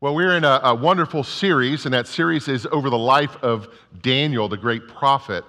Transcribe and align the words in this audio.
Well, 0.00 0.14
we're 0.14 0.36
in 0.36 0.44
a, 0.44 0.60
a, 0.62 0.74
wonderful 0.76 1.24
series, 1.24 1.84
and 1.84 1.92
that 1.92 2.06
series 2.06 2.46
is 2.46 2.68
over 2.70 2.88
the 2.88 2.96
life 2.96 3.36
of 3.42 3.66
Daniel, 4.00 4.48
the 4.48 4.56
great 4.56 4.86
prophet. 4.86 5.44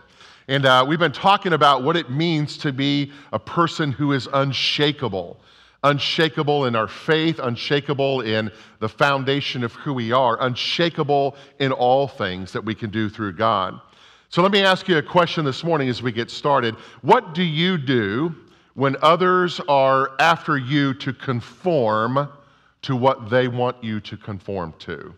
And 0.47 0.65
uh, 0.65 0.83
we've 0.87 0.97
been 0.97 1.11
talking 1.11 1.53
about 1.53 1.83
what 1.83 1.95
it 1.95 2.09
means 2.09 2.57
to 2.59 2.73
be 2.73 3.11
a 3.31 3.37
person 3.37 3.91
who 3.91 4.11
is 4.11 4.27
unshakable. 4.33 5.39
Unshakable 5.83 6.65
in 6.65 6.75
our 6.75 6.87
faith, 6.87 7.37
unshakable 7.37 8.21
in 8.21 8.49
the 8.79 8.89
foundation 8.89 9.63
of 9.63 9.73
who 9.73 9.93
we 9.93 10.11
are, 10.11 10.41
unshakable 10.41 11.35
in 11.59 11.71
all 11.71 12.07
things 12.07 12.51
that 12.51 12.65
we 12.65 12.73
can 12.73 12.89
do 12.89 13.07
through 13.07 13.33
God. 13.33 13.79
So 14.29 14.41
let 14.41 14.51
me 14.51 14.63
ask 14.63 14.87
you 14.87 14.97
a 14.97 15.03
question 15.03 15.45
this 15.45 15.63
morning 15.63 15.89
as 15.89 16.01
we 16.01 16.11
get 16.11 16.31
started. 16.31 16.73
What 17.03 17.35
do 17.35 17.43
you 17.43 17.77
do 17.77 18.35
when 18.73 18.95
others 19.03 19.61
are 19.67 20.13
after 20.19 20.57
you 20.57 20.95
to 20.95 21.13
conform? 21.13 22.29
To 22.83 22.95
what 22.95 23.29
they 23.29 23.47
want 23.47 23.83
you 23.83 23.99
to 23.99 24.17
conform 24.17 24.73
to. 24.79 25.13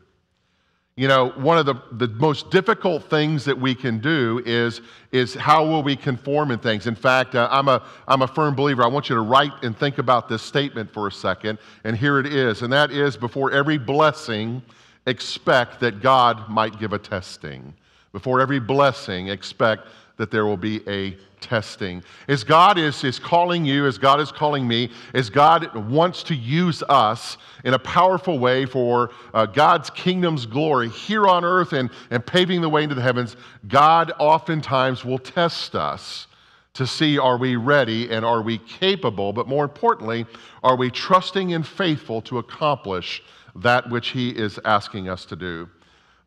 You 0.97 1.07
know, 1.07 1.29
one 1.29 1.57
of 1.57 1.65
the, 1.65 1.75
the 1.93 2.09
most 2.09 2.51
difficult 2.51 3.09
things 3.09 3.45
that 3.45 3.57
we 3.57 3.73
can 3.73 3.99
do 3.99 4.41
is, 4.45 4.81
is 5.11 5.33
how 5.33 5.65
will 5.65 5.83
we 5.83 5.95
conform 5.95 6.51
in 6.51 6.59
things. 6.59 6.85
In 6.85 6.95
fact, 6.95 7.33
uh, 7.33 7.47
I'm, 7.49 7.69
a, 7.69 7.81
I'm 8.07 8.21
a 8.23 8.27
firm 8.27 8.55
believer. 8.55 8.83
I 8.83 8.87
want 8.87 9.09
you 9.09 9.15
to 9.15 9.21
write 9.21 9.53
and 9.63 9.75
think 9.77 9.99
about 9.99 10.27
this 10.27 10.41
statement 10.41 10.93
for 10.93 11.07
a 11.07 11.11
second, 11.11 11.59
and 11.85 11.97
here 11.97 12.19
it 12.19 12.27
is. 12.27 12.61
And 12.61 12.73
that 12.73 12.91
is 12.91 13.15
before 13.15 13.51
every 13.51 13.77
blessing, 13.77 14.61
expect 15.07 15.79
that 15.79 16.01
God 16.01 16.49
might 16.49 16.77
give 16.77 16.93
a 16.93 16.99
testing. 16.99 17.73
Before 18.11 18.41
every 18.41 18.59
blessing, 18.59 19.29
expect 19.29 19.87
that 20.21 20.29
there 20.29 20.45
will 20.45 20.55
be 20.55 20.87
a 20.87 21.17
testing. 21.39 22.03
As 22.27 22.43
God 22.43 22.77
is, 22.77 23.03
is 23.03 23.17
calling 23.17 23.65
you, 23.65 23.87
as 23.87 23.97
God 23.97 24.19
is 24.19 24.31
calling 24.31 24.67
me, 24.67 24.91
as 25.15 25.31
God 25.31 25.75
wants 25.89 26.21
to 26.23 26.35
use 26.35 26.83
us 26.83 27.37
in 27.63 27.73
a 27.73 27.79
powerful 27.79 28.37
way 28.37 28.67
for 28.67 29.09
uh, 29.33 29.47
God's 29.47 29.89
kingdom's 29.89 30.45
glory 30.45 30.89
here 30.89 31.27
on 31.27 31.43
earth 31.43 31.73
and, 31.73 31.89
and 32.11 32.23
paving 32.23 32.61
the 32.61 32.69
way 32.69 32.83
into 32.83 32.93
the 32.93 33.01
heavens, 33.01 33.35
God 33.67 34.11
oftentimes 34.19 35.03
will 35.03 35.17
test 35.17 35.73
us 35.73 36.27
to 36.75 36.85
see 36.85 37.17
are 37.17 37.39
we 37.39 37.55
ready 37.55 38.11
and 38.11 38.23
are 38.23 38.43
we 38.43 38.59
capable, 38.59 39.33
but 39.33 39.47
more 39.47 39.63
importantly, 39.63 40.27
are 40.61 40.75
we 40.75 40.91
trusting 40.91 41.55
and 41.55 41.65
faithful 41.65 42.21
to 42.21 42.37
accomplish 42.37 43.23
that 43.55 43.89
which 43.89 44.09
He 44.09 44.29
is 44.29 44.59
asking 44.65 45.09
us 45.09 45.25
to 45.25 45.35
do. 45.35 45.67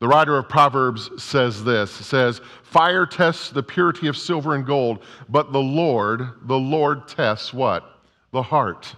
The 0.01 0.09
writer 0.09 0.37
of 0.37 0.49
Proverbs 0.49 1.11
says 1.23 1.65
this 1.65 1.91
says, 1.91 2.41
Fire 2.63 3.07
tests 3.07 3.51
the 3.51 3.63
purity 3.63 4.09
of 4.09 4.17
silver 4.17 4.55
and 4.55 4.67
gold, 4.67 5.03
but 5.29 5.53
the 5.53 5.61
Lord, 5.61 6.29
the 6.43 6.59
Lord 6.59 7.07
tests 7.09 7.55
what? 7.55 7.99
The 8.33 8.43
heart. 8.43 8.95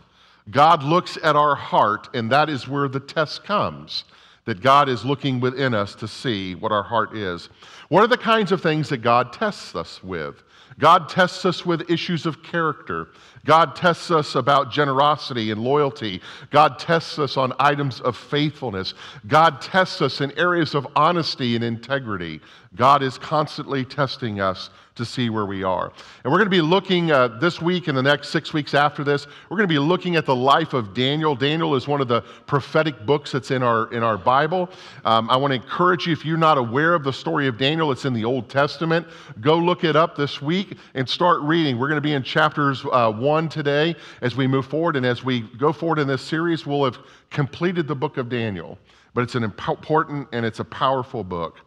God 0.51 0.83
looks 0.83 1.19
at 1.23 1.37
our 1.37 1.55
heart, 1.55 2.09
and 2.15 2.31
that 2.31 2.49
is 2.49 2.69
where 2.69 2.89
the 2.89 3.01
test 3.01 3.45
comes. 3.45 4.05
That 4.45 4.63
God 4.63 4.89
is 4.89 5.05
looking 5.05 5.41
within 5.41 5.75
us 5.75 5.97
to 5.97 6.07
see 6.07 6.55
what 6.55 6.71
our 6.71 6.85
heart 6.85 7.17
is. 7.17 7.49
What 7.89 8.05
are 8.05 8.09
the 8.09 8.17
kinds 8.17 8.53
of 8.53 8.63
things 8.63 8.89
that 8.91 8.99
God 8.99 9.33
tests 9.33 9.75
us 9.75 10.03
with? 10.05 10.45
God 10.79 11.09
tests 11.09 11.45
us 11.45 11.65
with 11.65 11.91
issues 11.91 12.27
of 12.27 12.43
character. 12.43 13.09
God 13.45 13.77
tests 13.77 14.11
us 14.11 14.35
about 14.35 14.71
generosity 14.71 15.51
and 15.51 15.63
loyalty. 15.63 16.21
God 16.51 16.79
tests 16.79 17.19
us 17.19 17.37
on 17.37 17.55
items 17.59 18.01
of 18.01 18.17
faithfulness. 18.17 18.93
God 19.27 19.61
tests 19.63 20.03
us 20.03 20.21
in 20.21 20.33
areas 20.39 20.75
of 20.75 20.87
honesty 20.95 21.55
and 21.55 21.65
integrity. 21.65 22.41
God 22.75 23.03
is 23.03 23.17
constantly 23.17 23.85
testing 23.85 24.41
us 24.41 24.69
to 24.97 25.05
see 25.05 25.31
where 25.31 25.47
we 25.47 25.63
are. 25.63 25.93
And 26.25 26.33
we're 26.33 26.39
going 26.39 26.47
to 26.47 26.51
be 26.51 26.61
looking 26.63 27.13
uh, 27.13 27.29
this 27.29 27.61
week 27.61 27.87
and 27.87 27.97
the 27.97 28.03
next 28.03 28.31
six 28.31 28.53
weeks 28.53 28.75
after 28.75 29.05
this, 29.05 29.27
we're 29.49 29.57
going 29.57 29.69
to 29.69 29.73
be 29.73 29.79
looking 29.79 30.17
at 30.17 30.27
the 30.27 30.35
life 30.35 30.73
of 30.73 30.95
Daniel. 30.95 31.35
Daniel 31.35 31.75
is 31.75 31.87
one 31.87 32.01
of 32.01 32.09
the 32.09 32.23
prophetic 32.47 33.05
books 33.07 33.33
that's 33.33 33.51
in 33.51 33.63
our, 33.63 33.93
in 33.93 34.03
our 34.03 34.17
Bible. 34.17 34.71
Um, 35.05 35.31
I 35.31 35.37
want 35.37 35.53
to 35.53 35.55
encourage 35.57 36.07
you, 36.07 36.13
if 36.13 36.25
you're 36.25 36.37
not 36.37 36.59
aware 36.59 36.95
of 36.95 37.05
the 37.05 37.13
story 37.13 37.47
of 37.47 37.59
Daniel, 37.59 37.93
it's 37.93 38.07
in 38.07 38.15
the 38.15 38.25
Old 38.25 38.49
Testament. 38.49 39.07
Go 39.41 39.59
look 39.59 39.85
it 39.85 39.97
up 39.97 40.17
this 40.17 40.41
week 40.41 40.79
and 40.95 41.09
start 41.09 41.41
reading. 41.43 41.79
We're 41.79 41.89
going 41.89 41.97
to 41.99 42.07
be 42.07 42.15
in 42.15 42.23
chapters 42.23 42.85
uh, 42.91 43.13
one 43.13 43.49
today 43.49 43.95
as 44.23 44.35
we 44.35 44.47
move 44.47 44.67
forward. 44.67 44.97
And 44.97 45.05
as 45.05 45.23
we 45.23 45.41
go 45.41 45.73
forward 45.73 45.99
in 45.99 46.09
this 46.09 46.23
series, 46.23 46.67
we'll 46.67 46.85
have 46.85 46.99
completed 47.31 47.87
the 47.87 47.95
book 47.95 48.17
of 48.17 48.31
Daniel. 48.31 48.79
But 49.13 49.23
it's 49.23 49.35
an 49.35 49.45
important 49.45 50.29
and 50.33 50.45
it's 50.45 50.61
a 50.61 50.65
powerful 50.65 51.23
book. 51.23 51.61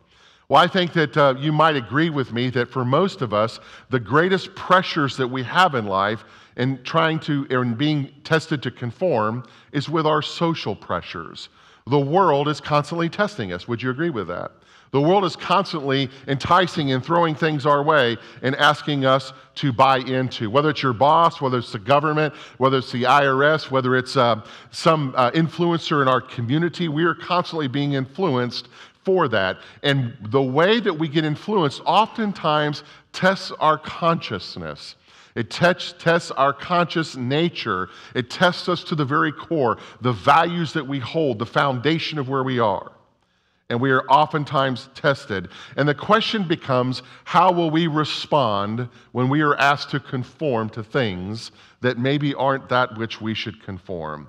Well, 0.50 0.60
I 0.60 0.66
think 0.66 0.94
that 0.94 1.16
uh, 1.16 1.36
you 1.38 1.52
might 1.52 1.76
agree 1.76 2.10
with 2.10 2.34
me 2.34 2.50
that 2.50 2.70
for 2.70 2.84
most 2.84 3.22
of 3.22 3.36
us, 3.36 3.60
the 3.92 4.00
greatest 4.00 4.56
pressures 4.56 5.16
that 5.18 5.28
we 5.28 5.44
have 5.44 5.76
in 5.76 5.86
life 5.86 6.24
and 6.56 6.84
trying 6.84 7.20
to, 7.20 7.46
and 7.52 7.78
being 7.78 8.12
tested 8.24 8.64
to 8.64 8.72
conform 8.72 9.46
is 9.74 9.90
with 9.90 10.08
our 10.08 10.24
social 10.24 10.76
pressures. 10.76 11.50
The 11.86 12.00
world 12.00 12.48
is 12.48 12.60
constantly 12.60 13.10
testing 13.10 13.54
us. 13.54 13.68
Would 13.68 13.84
you 13.84 13.92
agree 13.92 14.10
with 14.10 14.28
that? 14.30 14.52
The 14.92 15.00
world 15.00 15.24
is 15.24 15.36
constantly 15.36 16.10
enticing 16.28 16.94
and 16.94 17.06
throwing 17.06 17.36
things 17.36 17.68
our 17.68 17.84
way 17.84 18.18
and 18.42 18.56
asking 18.56 19.06
us 19.06 19.34
to 19.56 19.72
buy 19.72 20.00
into. 20.00 20.50
Whether 20.50 20.72
it's 20.72 20.82
your 20.82 20.94
boss, 20.94 21.40
whether 21.40 21.60
it's 21.60 21.72
the 21.72 21.80
government, 21.80 22.34
whether 22.58 22.80
it's 22.80 22.92
the 22.92 23.04
IRS, 23.04 23.70
whether 23.70 23.96
it's 23.96 24.18
uh, 24.18 24.42
some 24.72 25.14
uh, 25.16 25.30
influencer 25.32 26.02
in 26.02 26.08
our 26.08 26.22
community, 26.22 26.88
we 26.88 27.04
are 27.04 27.14
constantly 27.14 27.68
being 27.68 27.94
influenced 27.94 28.68
for 29.04 29.28
that. 29.30 29.58
And 29.84 30.16
the 30.22 30.42
way 30.42 30.80
that 30.80 30.94
we 30.94 31.08
get 31.08 31.26
influenced 31.26 31.82
oftentimes 31.86 32.84
tests 33.14 33.52
our 33.60 33.78
consciousness. 33.78 34.96
It 35.36 35.50
tests, 35.50 36.32
our 36.32 36.54
conscious 36.54 37.16
nature. 37.16 37.90
It 38.16 38.30
tests 38.30 38.68
us 38.68 38.84
to 38.86 38.96
the 38.96 39.06
very 39.06 39.32
core, 39.32 39.78
the 40.02 40.12
values 40.12 40.74
that 40.74 40.86
we 40.86 41.00
hold, 41.00 41.40
the 41.40 41.46
foundation 41.46 42.20
of 42.20 42.28
where 42.28 42.44
we 42.44 42.60
are. 42.60 42.92
And 43.70 43.80
we 43.80 43.92
are 43.92 44.04
oftentimes 44.10 44.90
tested. 44.96 45.50
And 45.78 45.88
the 45.88 45.94
question 45.94 46.48
becomes 46.48 47.04
how 47.24 47.52
will 47.52 47.70
we 47.70 47.86
respond 47.86 48.90
when 49.12 49.30
we 49.30 49.42
are 49.42 49.56
asked 49.58 49.92
to 49.92 50.00
conform 50.00 50.70
to 50.72 50.84
things 50.84 51.52
that 51.82 52.00
maybe 52.00 52.34
aren't 52.34 52.68
that 52.70 52.98
which 52.98 53.22
we 53.22 53.36
should 53.36 53.64
conform? 53.64 54.28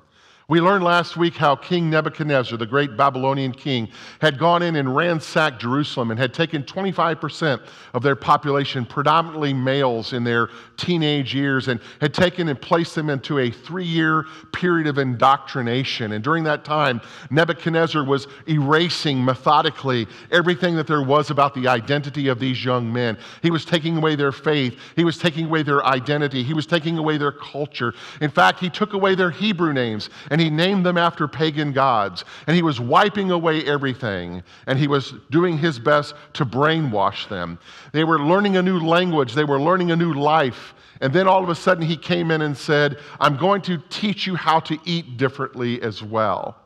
We 0.50 0.61
learned 0.61 0.83
last 0.83 1.16
week 1.16 1.37
how 1.37 1.55
King 1.55 1.91
Nebuchadnezzar, 1.91 2.59
the 2.59 2.66
great 2.66 2.97
Babylonian 2.97 3.53
king, 3.53 3.87
had 4.21 4.37
gone 4.37 4.62
in 4.62 4.75
and 4.75 4.97
ransacked 4.97 5.61
Jerusalem 5.61 6.11
and 6.11 6.19
had 6.19 6.34
taken 6.34 6.65
25% 6.65 7.61
of 7.94 8.03
their 8.03 8.16
population, 8.16 8.84
predominantly 8.84 9.55
males 9.55 10.12
in 10.12 10.25
their 10.25 10.49
teenage 10.77 11.33
years, 11.37 11.69
and 11.69 11.78
had 12.00 12.12
taken 12.12 12.49
and 12.49 12.61
placed 12.61 12.97
them 12.97 13.11
into 13.11 13.38
a 13.38 13.49
three 13.49 13.84
year 13.84 14.25
period 14.53 14.88
of 14.88 14.99
indoctrination. 14.99 16.11
And 16.11 16.25
during 16.25 16.43
that 16.43 16.65
time, 16.65 17.00
Nebuchadnezzar 17.31 18.03
was 18.03 18.27
erasing 18.49 19.25
methodically 19.25 20.09
everything 20.32 20.75
that 20.75 20.88
there 20.88 21.03
was 21.03 21.31
about 21.31 21.55
the 21.55 21.69
identity 21.69 22.27
of 22.27 22.41
these 22.41 22.65
young 22.65 22.93
men. 22.93 23.17
He 23.41 23.53
was 23.53 23.65
taking 23.65 23.99
away 23.99 24.17
their 24.17 24.32
faith, 24.32 24.77
he 24.97 25.05
was 25.05 25.17
taking 25.17 25.44
away 25.44 25.62
their 25.62 25.87
identity, 25.87 26.43
he 26.43 26.55
was 26.55 26.67
taking 26.67 26.99
away 26.99 27.19
their 27.19 27.31
culture. 27.31 27.94
In 28.21 28.32
fact, 28.32 28.59
he 28.59 28.69
took 28.69 28.94
away 28.94 29.15
their 29.15 29.31
Hebrew 29.31 29.72
names 29.72 30.11
and 30.28 30.39
and 30.40 30.48
he 30.48 30.56
named 30.56 30.86
them 30.86 30.96
after 30.96 31.28
pagan 31.28 31.70
gods. 31.72 32.24
And 32.46 32.56
he 32.56 32.62
was 32.62 32.80
wiping 32.80 33.30
away 33.30 33.62
everything, 33.66 34.42
and 34.66 34.78
he 34.78 34.88
was 34.88 35.12
doing 35.30 35.58
his 35.58 35.78
best 35.78 36.14
to 36.34 36.46
brainwash 36.46 37.28
them. 37.28 37.58
They 37.92 38.04
were 38.04 38.18
learning 38.18 38.56
a 38.56 38.62
new 38.62 38.80
language, 38.80 39.34
they 39.34 39.44
were 39.44 39.60
learning 39.60 39.90
a 39.90 39.96
new 39.96 40.14
life. 40.14 40.74
And 41.02 41.12
then 41.12 41.28
all 41.28 41.42
of 41.42 41.50
a 41.50 41.54
sudden, 41.54 41.84
he 41.84 41.96
came 41.96 42.30
in 42.30 42.42
and 42.42 42.56
said, 42.56 42.98
I'm 43.20 43.36
going 43.36 43.62
to 43.62 43.82
teach 43.90 44.26
you 44.26 44.34
how 44.34 44.60
to 44.60 44.78
eat 44.84 45.18
differently 45.18 45.80
as 45.82 46.02
well. 46.02 46.59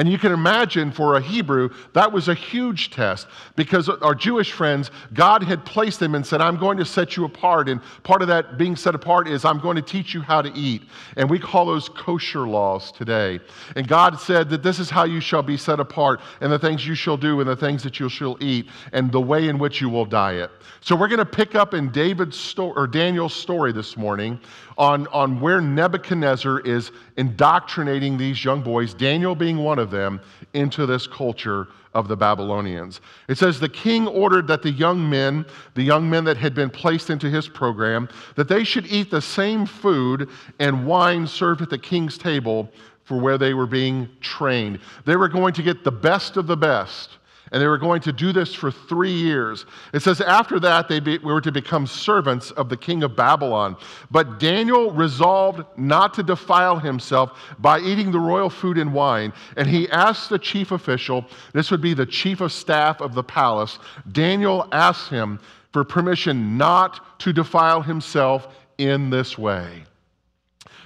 And 0.00 0.10
you 0.10 0.16
can 0.16 0.32
imagine 0.32 0.92
for 0.92 1.16
a 1.16 1.20
Hebrew, 1.20 1.68
that 1.92 2.10
was 2.10 2.28
a 2.28 2.34
huge 2.34 2.88
test 2.88 3.26
because 3.54 3.86
our 3.90 4.14
Jewish 4.14 4.50
friends, 4.50 4.90
God 5.12 5.42
had 5.42 5.62
placed 5.66 6.00
them 6.00 6.14
and 6.14 6.26
said, 6.26 6.40
I'm 6.40 6.56
going 6.56 6.78
to 6.78 6.86
set 6.86 7.18
you 7.18 7.26
apart. 7.26 7.68
And 7.68 7.82
part 8.02 8.22
of 8.22 8.28
that 8.28 8.56
being 8.56 8.76
set 8.76 8.94
apart 8.94 9.28
is 9.28 9.44
I'm 9.44 9.60
going 9.60 9.76
to 9.76 9.82
teach 9.82 10.14
you 10.14 10.22
how 10.22 10.40
to 10.40 10.50
eat. 10.54 10.84
And 11.18 11.28
we 11.28 11.38
call 11.38 11.66
those 11.66 11.90
kosher 11.90 12.48
laws 12.48 12.90
today. 12.92 13.40
And 13.76 13.86
God 13.86 14.18
said 14.18 14.48
that 14.48 14.62
this 14.62 14.78
is 14.78 14.88
how 14.88 15.04
you 15.04 15.20
shall 15.20 15.42
be 15.42 15.58
set 15.58 15.80
apart, 15.80 16.22
and 16.40 16.50
the 16.50 16.58
things 16.58 16.86
you 16.86 16.94
shall 16.94 17.18
do, 17.18 17.40
and 17.40 17.50
the 17.50 17.54
things 17.54 17.82
that 17.82 18.00
you 18.00 18.08
shall 18.08 18.38
eat, 18.40 18.70
and 18.94 19.12
the 19.12 19.20
way 19.20 19.48
in 19.48 19.58
which 19.58 19.82
you 19.82 19.90
will 19.90 20.06
diet. 20.06 20.50
So 20.80 20.96
we're 20.96 21.08
going 21.08 21.18
to 21.18 21.26
pick 21.26 21.54
up 21.54 21.74
in 21.74 21.90
David's 21.90 22.38
story 22.38 22.72
or 22.74 22.86
Daniel's 22.86 23.34
story 23.34 23.70
this 23.70 23.98
morning 23.98 24.40
on, 24.80 25.06
on 25.08 25.40
where 25.40 25.60
Nebuchadnezzar 25.60 26.60
is 26.60 26.90
indoctrinating 27.18 28.16
these 28.16 28.42
young 28.42 28.62
boys, 28.62 28.94
Daniel 28.94 29.34
being 29.34 29.58
one 29.58 29.78
of 29.78 29.90
them, 29.90 30.22
into 30.54 30.86
this 30.86 31.06
culture 31.06 31.68
of 31.92 32.08
the 32.08 32.16
Babylonians. 32.16 33.02
It 33.28 33.36
says 33.36 33.60
the 33.60 33.68
king 33.68 34.08
ordered 34.08 34.46
that 34.46 34.62
the 34.62 34.70
young 34.70 35.08
men, 35.08 35.44
the 35.74 35.82
young 35.82 36.08
men 36.08 36.24
that 36.24 36.38
had 36.38 36.54
been 36.54 36.70
placed 36.70 37.10
into 37.10 37.28
his 37.28 37.46
program, 37.46 38.08
that 38.36 38.48
they 38.48 38.64
should 38.64 38.86
eat 38.86 39.10
the 39.10 39.20
same 39.20 39.66
food 39.66 40.30
and 40.58 40.86
wine 40.86 41.26
served 41.26 41.60
at 41.60 41.68
the 41.68 41.78
king's 41.78 42.16
table 42.16 42.70
for 43.04 43.20
where 43.20 43.36
they 43.36 43.52
were 43.52 43.66
being 43.66 44.08
trained. 44.22 44.78
They 45.04 45.16
were 45.16 45.28
going 45.28 45.52
to 45.54 45.62
get 45.62 45.84
the 45.84 45.92
best 45.92 46.38
of 46.38 46.46
the 46.46 46.56
best 46.56 47.18
And 47.52 47.60
they 47.60 47.66
were 47.66 47.78
going 47.78 48.00
to 48.02 48.12
do 48.12 48.32
this 48.32 48.54
for 48.54 48.70
three 48.70 49.12
years. 49.12 49.66
It 49.92 50.02
says, 50.02 50.20
after 50.20 50.60
that, 50.60 50.88
they 50.88 51.00
be, 51.00 51.18
were 51.18 51.40
to 51.40 51.50
become 51.50 51.86
servants 51.86 52.52
of 52.52 52.68
the 52.68 52.76
king 52.76 53.02
of 53.02 53.16
Babylon. 53.16 53.76
But 54.10 54.38
Daniel 54.38 54.92
resolved 54.92 55.64
not 55.76 56.14
to 56.14 56.22
defile 56.22 56.78
himself 56.78 57.32
by 57.58 57.80
eating 57.80 58.12
the 58.12 58.20
royal 58.20 58.50
food 58.50 58.78
and 58.78 58.94
wine. 58.94 59.32
And 59.56 59.66
he 59.66 59.90
asked 59.90 60.30
the 60.30 60.38
chief 60.38 60.70
official, 60.70 61.26
this 61.52 61.72
would 61.72 61.80
be 61.80 61.92
the 61.92 62.06
chief 62.06 62.40
of 62.40 62.52
staff 62.52 63.00
of 63.00 63.14
the 63.14 63.24
palace, 63.24 63.80
Daniel 64.12 64.68
asked 64.70 65.10
him 65.10 65.40
for 65.72 65.82
permission 65.84 66.56
not 66.56 67.18
to 67.20 67.32
defile 67.32 67.82
himself 67.82 68.48
in 68.78 69.10
this 69.10 69.36
way. 69.36 69.84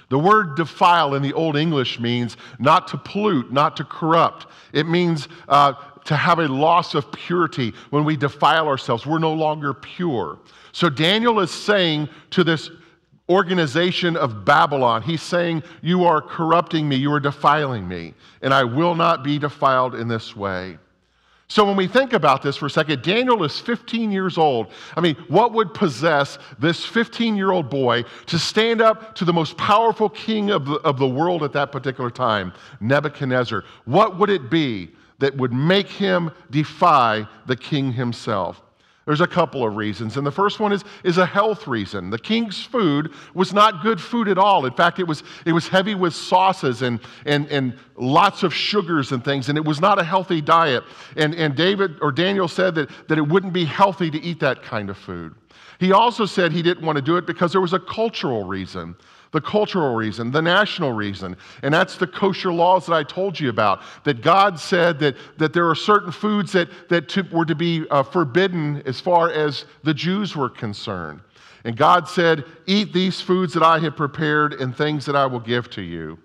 The 0.09 0.19
word 0.19 0.55
defile 0.55 1.15
in 1.15 1.23
the 1.23 1.33
Old 1.33 1.57
English 1.57 1.99
means 1.99 2.37
not 2.59 2.87
to 2.89 2.97
pollute, 2.97 3.51
not 3.51 3.75
to 3.77 3.83
corrupt. 3.83 4.45
It 4.71 4.87
means 4.87 5.27
uh, 5.47 5.73
to 6.05 6.15
have 6.15 6.39
a 6.39 6.47
loss 6.47 6.95
of 6.95 7.11
purity. 7.11 7.73
When 7.89 8.03
we 8.05 8.15
defile 8.15 8.67
ourselves, 8.67 9.05
we're 9.05 9.19
no 9.19 9.33
longer 9.33 9.73
pure. 9.73 10.39
So 10.71 10.89
Daniel 10.89 11.39
is 11.39 11.51
saying 11.51 12.09
to 12.31 12.43
this 12.43 12.69
organization 13.29 14.15
of 14.15 14.45
Babylon, 14.45 15.01
he's 15.01 15.21
saying, 15.21 15.63
You 15.81 16.05
are 16.05 16.21
corrupting 16.21 16.87
me, 16.87 16.95
you 16.95 17.11
are 17.11 17.19
defiling 17.19 17.87
me, 17.87 18.13
and 18.41 18.53
I 18.53 18.63
will 18.63 18.95
not 18.95 19.23
be 19.23 19.39
defiled 19.39 19.95
in 19.95 20.07
this 20.07 20.35
way. 20.35 20.77
So, 21.47 21.63
when 21.63 21.75
we 21.75 21.87
think 21.87 22.13
about 22.13 22.41
this 22.41 22.55
for 22.55 22.65
a 22.65 22.69
second, 22.71 23.03
Daniel 23.03 23.43
is 23.43 23.59
15 23.59 24.11
years 24.11 24.35
old. 24.35 24.71
I 24.97 25.01
mean, 25.01 25.15
what 25.27 25.53
would 25.53 25.75
possess 25.75 26.39
this 26.57 26.83
15 26.83 27.35
year 27.35 27.51
old 27.51 27.69
boy 27.69 28.03
to 28.25 28.39
stand 28.39 28.81
up 28.81 29.13
to 29.15 29.25
the 29.25 29.33
most 29.33 29.55
powerful 29.55 30.09
king 30.09 30.49
of 30.49 30.65
the, 30.65 30.75
of 30.77 30.97
the 30.97 31.07
world 31.07 31.43
at 31.43 31.53
that 31.53 31.71
particular 31.71 32.09
time, 32.09 32.51
Nebuchadnezzar? 32.79 33.63
What 33.85 34.17
would 34.17 34.31
it 34.31 34.49
be 34.49 34.94
that 35.19 35.35
would 35.37 35.53
make 35.53 35.87
him 35.87 36.31
defy 36.49 37.27
the 37.45 37.55
king 37.55 37.91
himself? 37.93 38.61
There's 39.05 39.21
a 39.21 39.27
couple 39.27 39.63
of 39.65 39.75
reasons. 39.75 40.17
And 40.17 40.25
the 40.25 40.31
first 40.31 40.59
one 40.59 40.71
is, 40.71 40.83
is 41.03 41.19
a 41.19 41.25
health 41.27 41.67
reason. 41.67 42.09
The 42.09 42.17
king's 42.17 42.63
food 42.63 43.13
was 43.35 43.53
not 43.53 43.83
good 43.83 44.01
food 44.01 44.27
at 44.27 44.39
all. 44.39 44.65
In 44.65 44.73
fact, 44.73 44.97
it 44.97 45.03
was, 45.07 45.21
it 45.45 45.51
was 45.51 45.67
heavy 45.67 45.93
with 45.93 46.15
sauces 46.15 46.81
and, 46.81 46.99
and, 47.25 47.47
and 47.49 47.77
lots 47.95 48.41
of 48.41 48.51
sugars 48.51 49.11
and 49.11 49.23
things, 49.23 49.47
and 49.47 49.59
it 49.59 49.63
was 49.63 49.79
not 49.79 49.99
a 49.99 50.03
healthy 50.03 50.41
diet. 50.41 50.83
And, 51.15 51.35
and 51.35 51.55
David 51.55 51.97
or 52.01 52.11
Daniel 52.11 52.47
said 52.47 52.73
that, 52.75 52.89
that 53.07 53.19
it 53.19 53.27
wouldn't 53.27 53.53
be 53.53 53.65
healthy 53.65 54.09
to 54.09 54.19
eat 54.19 54.39
that 54.39 54.63
kind 54.63 54.89
of 54.89 54.97
food. 54.97 55.35
He 55.79 55.91
also 55.91 56.25
said 56.25 56.51
he 56.51 56.63
didn't 56.63 56.83
want 56.83 56.95
to 56.95 57.01
do 57.01 57.17
it 57.17 57.27
because 57.27 57.51
there 57.51 57.61
was 57.61 57.73
a 57.73 57.79
cultural 57.79 58.43
reason 58.43 58.95
the 59.35 59.41
cultural 59.41 59.95
reason, 59.95 60.31
the 60.31 60.41
national 60.41 60.93
reason, 60.93 61.35
and 61.61 61.73
that's 61.73 61.97
the 61.97 62.07
kosher 62.07 62.53
laws 62.53 62.85
that 62.85 62.93
I 62.93 63.03
told 63.03 63.37
you 63.37 63.49
about. 63.49 63.81
That 64.05 64.21
God 64.21 64.57
said 64.57 64.97
that, 64.99 65.17
that 65.37 65.51
there 65.51 65.69
are 65.69 65.75
certain 65.75 66.13
foods 66.13 66.53
that, 66.53 66.69
that 66.87 67.09
to, 67.09 67.23
were 67.23 67.43
to 67.43 67.53
be 67.53 67.85
uh, 67.91 68.01
forbidden 68.03 68.81
as 68.85 69.01
far 69.01 69.29
as 69.29 69.65
the 69.83 69.93
Jews 69.93 70.37
were 70.37 70.49
concerned. 70.49 71.19
And 71.65 71.75
God 71.75 72.07
said, 72.07 72.45
Eat 72.65 72.93
these 72.93 73.19
foods 73.19 73.53
that 73.55 73.63
I 73.63 73.77
have 73.79 73.97
prepared 73.97 74.53
and 74.53 74.73
things 74.73 75.05
that 75.05 75.17
I 75.17 75.25
will 75.25 75.41
give 75.41 75.69
to 75.71 75.81
you. 75.81 76.17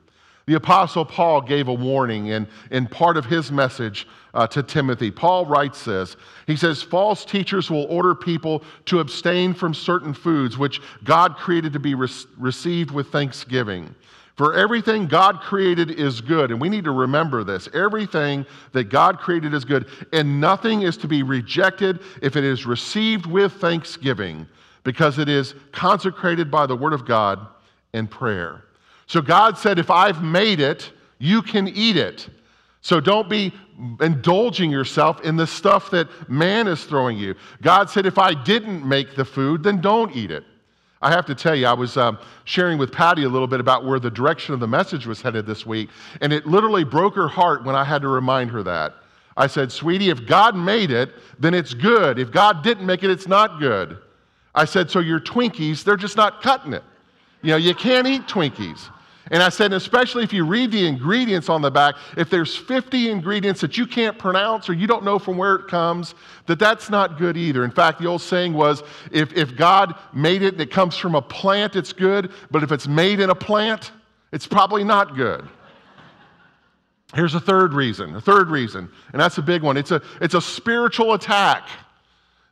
The 0.47 0.55
Apostle 0.55 1.05
Paul 1.05 1.43
gave 1.43 1.69
a 1.69 1.75
warning 1.75 2.29
in, 2.29 2.49
in 2.71 2.87
part 2.87 3.17
of 3.17 3.25
his 3.25 3.53
message 3.53 4.07
uh, 4.35 4.47
to 4.49 4.63
Timothy. 4.63 5.11
Paul 5.11 5.47
writes 5.47 5.85
this 5.85 6.17
He 6.47 6.57
says, 6.57 6.83
False 6.83 7.25
teachers 7.25 7.71
will 7.71 7.85
order 7.85 8.15
people 8.15 8.65
to 8.87 9.01
abstain 9.01 9.55
from 9.55 9.75
certain 9.75 10.15
foods 10.15 10.59
which 10.59 10.81
God 11.05 11.37
created 11.37 11.73
to 11.75 11.79
be 11.79 11.95
re- 11.95 12.09
received 12.39 12.91
with 12.91 13.09
thanksgiving. 13.09 13.95
For 14.37 14.55
everything 14.55 15.07
God 15.07 15.41
created 15.41 15.91
is 15.91 16.23
good, 16.23 16.51
and 16.51 16.59
we 16.59 16.71
need 16.71 16.85
to 16.85 16.93
remember 16.93 17.45
this. 17.45 17.69
Everything 17.75 18.47
that 18.73 18.85
God 18.85 19.19
created 19.19 19.53
is 19.53 19.67
good, 19.67 19.87
and 20.15 20.41
nothing 20.41 20.81
is 20.81 20.97
to 20.97 21.09
be 21.09 21.23
rejected 21.23 22.01
if 22.23 22.37
it 22.37 22.45
is 22.45 22.65
received 22.65 23.27
with 23.27 23.53
thanksgiving, 23.53 24.47
because 24.83 25.19
it 25.19 25.29
is 25.29 25.55
consecrated 25.73 26.51
by 26.51 26.65
the 26.65 26.75
Word 26.75 26.95
of 26.95 27.05
God 27.05 27.47
and 27.93 28.11
prayer. 28.11 28.65
So 29.11 29.21
God 29.21 29.59
said, 29.59 29.81
If 29.81 29.91
I've 29.91 30.23
made 30.23 30.61
it, 30.61 30.93
you 31.19 31.43
can 31.43 31.67
eat 31.67 31.97
it. 31.97 32.29
So 32.81 33.01
don't 33.01 33.29
be 33.29 33.53
indulging 34.01 34.71
yourself 34.71 35.21
in 35.23 35.35
the 35.35 35.49
stuff 35.49 35.91
that 35.91 36.07
man 36.31 36.69
is 36.69 36.85
throwing 36.85 37.19
you. 37.19 37.35
God 37.61 37.91
said, 37.91 38.07
If 38.07 38.19
I 38.19 38.35
didn't 38.35 38.89
make 38.89 39.17
the 39.17 39.25
food, 39.25 39.65
then 39.65 39.81
don't 39.81 40.15
eat 40.15 40.31
it. 40.31 40.45
I 41.03 41.11
have 41.11 41.27
to 41.27 41.35
tell 41.35 41.57
you, 41.57 41.67
I 41.67 41.73
was 41.73 41.97
um, 41.97 42.21
sharing 42.45 42.79
with 42.79 42.93
Patty 42.93 43.25
a 43.25 43.29
little 43.29 43.49
bit 43.49 43.59
about 43.59 43.85
where 43.85 43.99
the 43.99 44.13
direction 44.13 44.55
of 44.55 44.61
the 44.61 44.69
message 44.69 45.09
was 45.09 45.21
headed 45.21 45.45
this 45.45 45.67
week, 45.67 45.91
and 46.21 46.33
it 46.33 46.47
literally 46.47 46.85
broke 46.85 47.17
her 47.17 47.27
heart 47.27 47.65
when 47.65 47.75
I 47.75 47.83
had 47.83 48.03
to 48.03 48.09
remind 48.09 48.53
her 48.53 48.63
that. 48.63 48.95
I 49.37 49.49
said, 49.49 49.73
Sweetie, 49.73 50.11
if 50.11 50.25
God 50.25 50.55
made 50.55 50.93
it, 50.93 51.11
then 51.37 51.53
it's 51.53 51.75
good. 51.75 52.21
If 52.21 52.31
God 52.31 52.63
didn't 52.63 52.87
make 52.87 53.03
it, 53.03 53.11
it's 53.11 53.27
not 53.27 53.59
good. 53.59 53.99
I 54.55 54.67
said, 54.67 54.89
So 54.89 55.01
your 55.01 55.19
Twinkies, 55.19 55.83
they're 55.83 55.97
just 55.97 56.17
not 56.17 56.43
cutting 56.43 56.75
it. 56.75 56.85
You 57.43 57.51
know, 57.51 57.57
you 57.57 57.75
can't 57.75 58.07
eat 58.07 58.29
Twinkies. 58.29 58.89
And 59.33 59.45
I 59.45 59.49
said, 59.49 59.73
especially 59.73 60.25
if 60.25 60.33
you 60.33 60.45
read 60.45 60.73
the 60.73 60.85
ingredients 60.85 61.49
on 61.49 61.63
the 61.63 61.71
back, 61.71 61.95
if 62.17 62.29
there's 62.31 62.57
50 62.57 63.11
ingredients 63.11 63.61
that 63.61 63.79
you 63.79 63.87
can't 63.87 64.19
pronounce 64.19 64.69
or 64.69 64.73
you 64.73 64.89
don't 64.89 65.05
know 65.05 65.21
from 65.21 65.37
where 65.37 65.55
it 65.55 65.69
comes, 65.69 66.17
that 66.47 66.59
that's 66.59 66.91
not 66.91 67.17
good 67.17 67.37
either. 67.37 67.65
In 67.65 67.71
fact, 67.71 68.01
the 68.01 68.07
old 68.07 68.23
saying 68.23 68.53
was 68.53 68.83
if, 69.13 69.33
if 69.35 69.55
God 69.57 69.95
made 70.13 70.43
it 70.43 70.55
and 70.55 70.61
it 70.61 70.73
comes 70.73 70.97
from 70.97 71.15
a 71.15 71.23
plant, 71.23 71.77
it's 71.77 71.93
good, 71.93 72.33
but 72.51 72.65
if 72.65 72.73
it's 72.73 72.89
made 72.89 73.21
in 73.21 73.31
a 73.31 73.35
plant, 73.35 73.93
it's 74.33 74.49
probably 74.49 74.83
not 74.83 75.15
good. 75.15 75.49
Here's 77.15 77.35
a 77.35 77.41
third 77.41 77.73
reason, 77.73 78.15
a 78.17 78.21
third 78.21 78.51
reason, 78.51 78.89
and 79.13 79.21
that's 79.21 79.39
a 79.39 79.43
big 79.43 79.63
one. 79.63 79.77
It's 79.77 79.91
a, 79.93 80.03
it's 80.21 80.35
a 80.35 80.41
spiritual 80.41 81.15
attack 81.15 81.69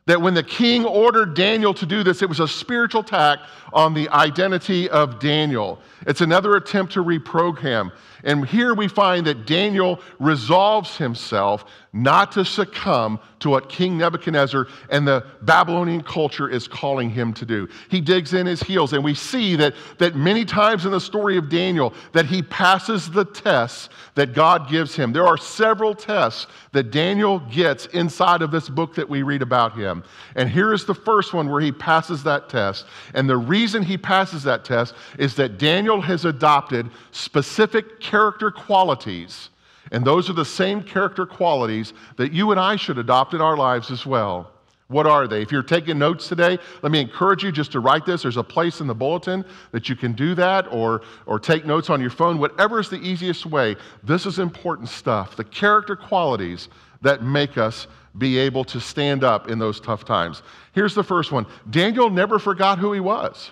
that 0.09 0.21
when 0.21 0.33
the 0.33 0.43
king 0.43 0.85
ordered 0.85 1.35
Daniel 1.35 1.73
to 1.73 1.85
do 1.85 2.03
this, 2.03 2.21
it 2.21 2.29
was 2.29 2.39
a 2.39 2.47
spiritual 2.47 3.01
attack 3.01 3.39
on 3.73 3.93
the 3.93 4.09
identity 4.09 4.89
of 4.89 5.19
Daniel. 5.19 5.79
It's 6.07 6.21
another 6.21 6.55
attempt 6.55 6.93
to 6.93 7.03
reprogram. 7.03 7.91
And 8.23 8.47
here 8.47 8.73
we 8.73 8.87
find 8.87 9.27
that 9.27 9.45
Daniel 9.45 9.99
resolves 10.19 10.97
himself 10.97 11.65
not 11.91 12.31
to 12.33 12.45
succumb 12.45 13.19
to 13.39 13.49
what 13.49 13.69
King 13.69 13.97
Nebuchadnezzar 13.97 14.67
and 14.89 15.07
the 15.07 15.25
Babylonian 15.41 16.01
culture 16.03 16.47
is 16.49 16.67
calling 16.67 17.09
him 17.09 17.33
to 17.33 17.45
do. 17.45 17.67
He 17.89 17.99
digs 18.01 18.33
in 18.33 18.45
his 18.45 18.61
heels, 18.61 18.93
and 18.93 19.03
we 19.03 19.15
see 19.15 19.55
that, 19.55 19.73
that 19.97 20.15
many 20.15 20.45
times 20.45 20.85
in 20.85 20.91
the 20.91 20.99
story 20.99 21.37
of 21.37 21.49
Daniel 21.49 21.93
that 22.13 22.25
he 22.25 22.43
passes 22.43 23.09
the 23.09 23.25
tests 23.25 23.89
that 24.15 24.33
God 24.33 24.69
gives 24.69 24.95
him. 24.95 25.11
There 25.11 25.25
are 25.25 25.37
several 25.37 25.95
tests 25.95 26.47
that 26.73 26.91
Daniel 26.91 27.39
gets 27.39 27.87
inside 27.87 28.41
of 28.41 28.51
this 28.51 28.69
book 28.69 28.93
that 28.95 29.09
we 29.09 29.23
read 29.23 29.41
about 29.41 29.75
him. 29.75 30.03
And 30.35 30.49
here 30.49 30.73
is 30.73 30.85
the 30.85 30.95
first 30.95 31.33
one 31.33 31.49
where 31.49 31.61
he 31.61 31.71
passes 31.71 32.23
that 32.23 32.49
test. 32.49 32.85
And 33.15 33.29
the 33.29 33.37
reason 33.37 33.81
he 33.81 33.97
passes 33.97 34.43
that 34.43 34.63
test 34.63 34.93
is 35.17 35.35
that 35.35 35.57
Daniel 35.57 36.01
has 36.01 36.25
adopted 36.25 36.89
specific 37.11 37.99
character 37.99 38.51
qualities 38.51 39.49
and 39.91 40.05
those 40.05 40.29
are 40.29 40.33
the 40.33 40.45
same 40.45 40.83
character 40.83 41.25
qualities 41.25 41.93
that 42.17 42.31
you 42.31 42.51
and 42.51 42.59
I 42.59 42.75
should 42.75 42.97
adopt 42.97 43.33
in 43.33 43.41
our 43.41 43.57
lives 43.57 43.91
as 43.91 44.05
well. 44.05 44.51
What 44.89 45.05
are 45.05 45.27
they? 45.27 45.43
If 45.43 45.51
you're 45.51 45.61
taking 45.61 45.99
notes 45.99 46.27
today, 46.27 46.57
let 46.81 46.91
me 46.91 46.99
encourage 46.99 47.43
you 47.43 47.51
just 47.51 47.71
to 47.73 47.79
write 47.79 48.07
this. 48.07 48.23
There's 48.23 48.37
a 48.37 48.43
place 48.43 48.81
in 48.81 48.87
the 48.87 48.95
bulletin 48.95 49.45
that 49.71 49.87
you 49.87 49.95
can 49.95 50.13
do 50.13 50.33
that 50.33 50.65
or, 50.71 51.03
or 51.27 51.39
take 51.39 51.63
notes 51.63 51.91
on 51.91 52.01
your 52.01 52.09
phone, 52.09 52.39
whatever 52.39 52.79
is 52.79 52.89
the 52.89 52.99
easiest 52.99 53.45
way. 53.45 53.75
This 54.03 54.25
is 54.25 54.39
important 54.39 54.89
stuff. 54.89 55.35
The 55.35 55.43
character 55.43 55.95
qualities 55.95 56.69
that 57.01 57.23
make 57.23 57.57
us 57.57 57.85
be 58.17 58.39
able 58.39 58.63
to 58.65 58.79
stand 58.79 59.23
up 59.23 59.47
in 59.47 59.59
those 59.59 59.79
tough 59.79 60.05
times. 60.05 60.41
Here's 60.73 60.95
the 60.95 61.03
first 61.03 61.31
one 61.31 61.45
Daniel 61.69 62.09
never 62.09 62.39
forgot 62.39 62.79
who 62.79 62.91
he 62.91 62.99
was. 62.99 63.51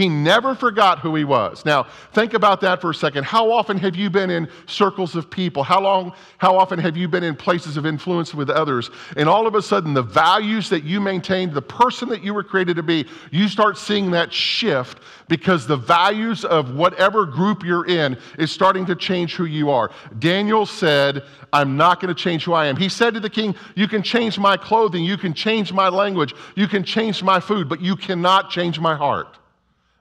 He 0.00 0.08
never 0.08 0.54
forgot 0.54 0.98
who 1.00 1.14
he 1.14 1.24
was. 1.24 1.66
Now, 1.66 1.82
think 2.14 2.32
about 2.32 2.62
that 2.62 2.80
for 2.80 2.88
a 2.88 2.94
second. 2.94 3.24
How 3.24 3.52
often 3.52 3.76
have 3.76 3.94
you 3.94 4.08
been 4.08 4.30
in 4.30 4.48
circles 4.64 5.14
of 5.14 5.30
people? 5.30 5.62
How 5.62 5.78
long, 5.78 6.14
how 6.38 6.56
often 6.56 6.78
have 6.78 6.96
you 6.96 7.06
been 7.06 7.22
in 7.22 7.36
places 7.36 7.76
of 7.76 7.84
influence 7.84 8.34
with 8.34 8.48
others? 8.48 8.88
And 9.18 9.28
all 9.28 9.46
of 9.46 9.54
a 9.56 9.60
sudden, 9.60 9.92
the 9.92 10.00
values 10.00 10.70
that 10.70 10.84
you 10.84 11.02
maintained, 11.02 11.52
the 11.52 11.60
person 11.60 12.08
that 12.08 12.24
you 12.24 12.32
were 12.32 12.42
created 12.42 12.76
to 12.76 12.82
be, 12.82 13.06
you 13.30 13.46
start 13.46 13.76
seeing 13.76 14.10
that 14.12 14.32
shift 14.32 15.00
because 15.28 15.66
the 15.66 15.76
values 15.76 16.46
of 16.46 16.74
whatever 16.74 17.26
group 17.26 17.62
you're 17.62 17.86
in 17.86 18.16
is 18.38 18.50
starting 18.50 18.86
to 18.86 18.96
change 18.96 19.34
who 19.34 19.44
you 19.44 19.68
are. 19.68 19.90
Daniel 20.18 20.64
said, 20.64 21.24
I'm 21.52 21.76
not 21.76 22.00
going 22.00 22.08
to 22.08 22.18
change 22.18 22.44
who 22.44 22.54
I 22.54 22.68
am. 22.68 22.76
He 22.76 22.88
said 22.88 23.12
to 23.12 23.20
the 23.20 23.28
king, 23.28 23.54
You 23.74 23.86
can 23.86 24.02
change 24.02 24.38
my 24.38 24.56
clothing, 24.56 25.04
you 25.04 25.18
can 25.18 25.34
change 25.34 25.74
my 25.74 25.90
language, 25.90 26.34
you 26.56 26.68
can 26.68 26.84
change 26.84 27.22
my 27.22 27.38
food, 27.38 27.68
but 27.68 27.82
you 27.82 27.96
cannot 27.96 28.48
change 28.48 28.80
my 28.80 28.94
heart. 28.94 29.36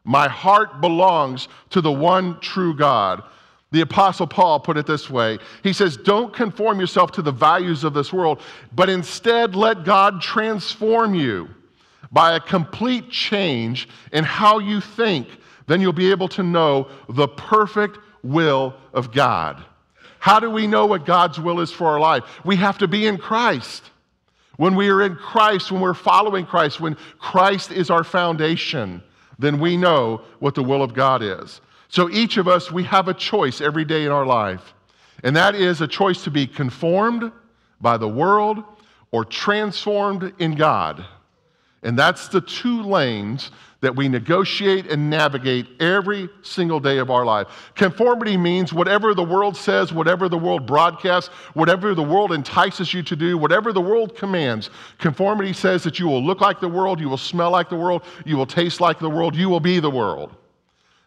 My 0.03 0.27
heart 0.27 0.81
belongs 0.81 1.47
to 1.71 1.81
the 1.81 1.91
one 1.91 2.39
true 2.39 2.75
God. 2.75 3.23
The 3.71 3.81
Apostle 3.81 4.25
Paul 4.25 4.59
put 4.59 4.77
it 4.77 4.87
this 4.87 5.09
way 5.09 5.37
He 5.63 5.73
says, 5.73 5.97
Don't 5.97 6.33
conform 6.33 6.79
yourself 6.79 7.11
to 7.13 7.21
the 7.21 7.31
values 7.31 7.83
of 7.83 7.93
this 7.93 8.11
world, 8.11 8.41
but 8.73 8.89
instead 8.89 9.55
let 9.55 9.83
God 9.83 10.21
transform 10.21 11.13
you 11.13 11.49
by 12.11 12.35
a 12.35 12.39
complete 12.39 13.09
change 13.09 13.87
in 14.11 14.23
how 14.23 14.59
you 14.59 14.81
think. 14.81 15.27
Then 15.67 15.81
you'll 15.81 15.93
be 15.93 16.09
able 16.09 16.27
to 16.29 16.41
know 16.41 16.89
the 17.09 17.27
perfect 17.27 17.99
will 18.23 18.73
of 18.93 19.11
God. 19.11 19.63
How 20.17 20.39
do 20.39 20.49
we 20.49 20.67
know 20.67 20.85
what 20.85 21.05
God's 21.05 21.39
will 21.39 21.59
is 21.59 21.71
for 21.71 21.87
our 21.87 21.99
life? 21.99 22.23
We 22.43 22.55
have 22.57 22.79
to 22.79 22.87
be 22.87 23.05
in 23.05 23.17
Christ. 23.17 23.83
When 24.57 24.75
we 24.75 24.89
are 24.89 25.01
in 25.03 25.15
Christ, 25.15 25.71
when 25.71 25.79
we're 25.79 25.93
following 25.93 26.45
Christ, 26.45 26.81
when 26.81 26.97
Christ 27.19 27.71
is 27.71 27.89
our 27.89 28.03
foundation, 28.03 29.01
then 29.39 29.60
we 29.60 29.77
know 29.77 30.22
what 30.39 30.53
the 30.53 30.63
will 30.63 30.84
of 30.84 30.93
God 30.93 31.24
is. 31.24 31.62
So 31.88 32.10
each 32.10 32.38
of 32.38 32.48
us, 32.48 32.72
we 32.72 32.84
have 32.84 33.08
a 33.08 33.13
choice 33.13 33.62
every 33.62 33.86
day 33.86 34.05
in 34.05 34.12
our 34.12 34.25
life. 34.25 34.75
And 35.24 35.36
that 35.36 35.55
is 35.55 35.81
a 35.81 35.88
choice 35.88 36.24
to 36.25 36.31
be 36.31 36.46
conformed 36.46 37.31
by 37.81 37.98
the 37.98 38.08
world 38.08 38.63
or 39.12 39.25
transformed 39.25 40.34
in 40.38 40.55
God. 40.55 41.03
And 41.81 41.98
that's 41.98 42.27
the 42.27 42.41
two 42.41 42.84
lanes 42.84 43.51
that 43.81 43.95
we 43.95 44.09
negotiate 44.09 44.88
and 44.88 45.09
navigate 45.09 45.65
every 45.81 46.29
single 46.41 46.79
day 46.79 46.98
of 46.98 47.09
our 47.09 47.24
life. 47.24 47.48
Conformity 47.75 48.36
means 48.36 48.74
whatever 48.74 49.13
the 49.13 49.24
world 49.24 49.55
says, 49.55 49.93
whatever 49.93 50.27
the 50.27 50.38
world 50.38 50.65
broadcasts, 50.65 51.29
whatever 51.53 51.95
the 51.95 52.03
world 52.03 52.33
entices 52.33 52.93
you 52.93 53.01
to 53.03 53.15
do, 53.15 53.38
whatever 53.38 53.71
the 53.71 53.81
world 53.81 54.17
commands. 54.17 54.69
Conformity 54.98 55.53
says 55.53 55.83
that 55.83 55.98
you 55.98 56.07
will 56.07 56.24
look 56.24 56.41
like 56.41 56.59
the 56.59 56.67
world, 56.67 57.00
you 57.00 57.07
will 57.07 57.17
smell 57.17 57.51
like 57.51 57.69
the 57.69 57.77
world, 57.77 58.03
you 58.25 58.36
will 58.36 58.45
taste 58.45 58.81
like 58.81 59.00
the 59.00 59.09
world, 59.09 59.36
you 59.36 59.48
will 59.48 59.62
be 59.62 59.79
the 59.79 59.89
world. 59.89 60.36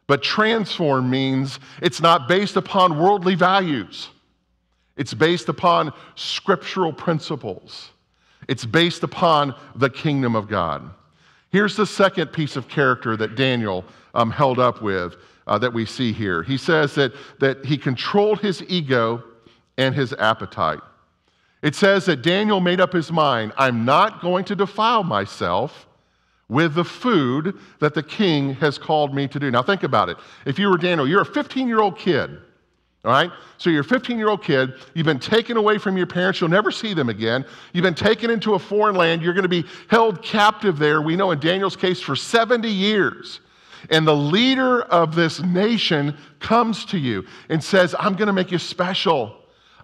But 0.06 0.22
transform 0.22 1.10
means 1.10 1.60
it's 1.80 2.00
not 2.00 2.26
based 2.26 2.56
upon 2.56 2.98
worldly 2.98 3.34
values. 3.34 4.08
It's 4.96 5.14
based 5.14 5.48
upon 5.48 5.92
scriptural 6.16 6.92
principles. 6.92 7.90
It's 8.48 8.64
based 8.64 9.02
upon 9.02 9.54
the 9.74 9.88
kingdom 9.88 10.34
of 10.36 10.48
God. 10.48 10.90
Here's 11.52 11.76
the 11.76 11.86
second 11.86 12.32
piece 12.32 12.56
of 12.56 12.66
character 12.66 13.14
that 13.16 13.36
Daniel 13.36 13.84
um, 14.14 14.30
held 14.30 14.58
up 14.58 14.80
with 14.80 15.16
uh, 15.46 15.58
that 15.58 15.72
we 15.72 15.84
see 15.84 16.12
here. 16.12 16.42
He 16.42 16.56
says 16.56 16.94
that, 16.94 17.12
that 17.40 17.64
he 17.64 17.76
controlled 17.76 18.40
his 18.40 18.62
ego 18.68 19.22
and 19.76 19.94
his 19.94 20.14
appetite. 20.14 20.80
It 21.60 21.74
says 21.74 22.06
that 22.06 22.22
Daniel 22.22 22.60
made 22.60 22.80
up 22.80 22.92
his 22.92 23.12
mind 23.12 23.52
I'm 23.56 23.84
not 23.84 24.20
going 24.20 24.44
to 24.46 24.56
defile 24.56 25.04
myself 25.04 25.86
with 26.48 26.74
the 26.74 26.84
food 26.84 27.58
that 27.80 27.94
the 27.94 28.02
king 28.02 28.54
has 28.54 28.78
called 28.78 29.14
me 29.14 29.28
to 29.28 29.38
do. 29.38 29.50
Now, 29.50 29.62
think 29.62 29.82
about 29.82 30.08
it. 30.08 30.16
If 30.44 30.58
you 30.58 30.68
were 30.68 30.78
Daniel, 30.78 31.06
you're 31.06 31.22
a 31.22 31.26
15 31.26 31.68
year 31.68 31.80
old 31.80 31.98
kid. 31.98 32.38
All 33.04 33.10
right? 33.10 33.32
So 33.58 33.68
you're 33.68 33.80
a 33.80 33.84
15 33.84 34.16
year 34.16 34.28
old 34.28 34.44
kid. 34.44 34.74
You've 34.94 35.06
been 35.06 35.18
taken 35.18 35.56
away 35.56 35.78
from 35.78 35.96
your 35.96 36.06
parents. 36.06 36.40
You'll 36.40 36.50
never 36.50 36.70
see 36.70 36.94
them 36.94 37.08
again. 37.08 37.44
You've 37.72 37.82
been 37.82 37.94
taken 37.94 38.30
into 38.30 38.54
a 38.54 38.58
foreign 38.58 38.94
land. 38.94 39.22
You're 39.22 39.34
going 39.34 39.42
to 39.42 39.48
be 39.48 39.64
held 39.88 40.22
captive 40.22 40.78
there, 40.78 41.02
we 41.02 41.16
know 41.16 41.32
in 41.32 41.40
Daniel's 41.40 41.76
case, 41.76 42.00
for 42.00 42.14
70 42.14 42.68
years. 42.68 43.40
And 43.90 44.06
the 44.06 44.14
leader 44.14 44.82
of 44.82 45.16
this 45.16 45.40
nation 45.40 46.16
comes 46.38 46.84
to 46.86 46.98
you 46.98 47.26
and 47.48 47.62
says, 47.62 47.96
I'm 47.98 48.14
going 48.14 48.28
to 48.28 48.32
make 48.32 48.52
you 48.52 48.58
special. 48.58 49.41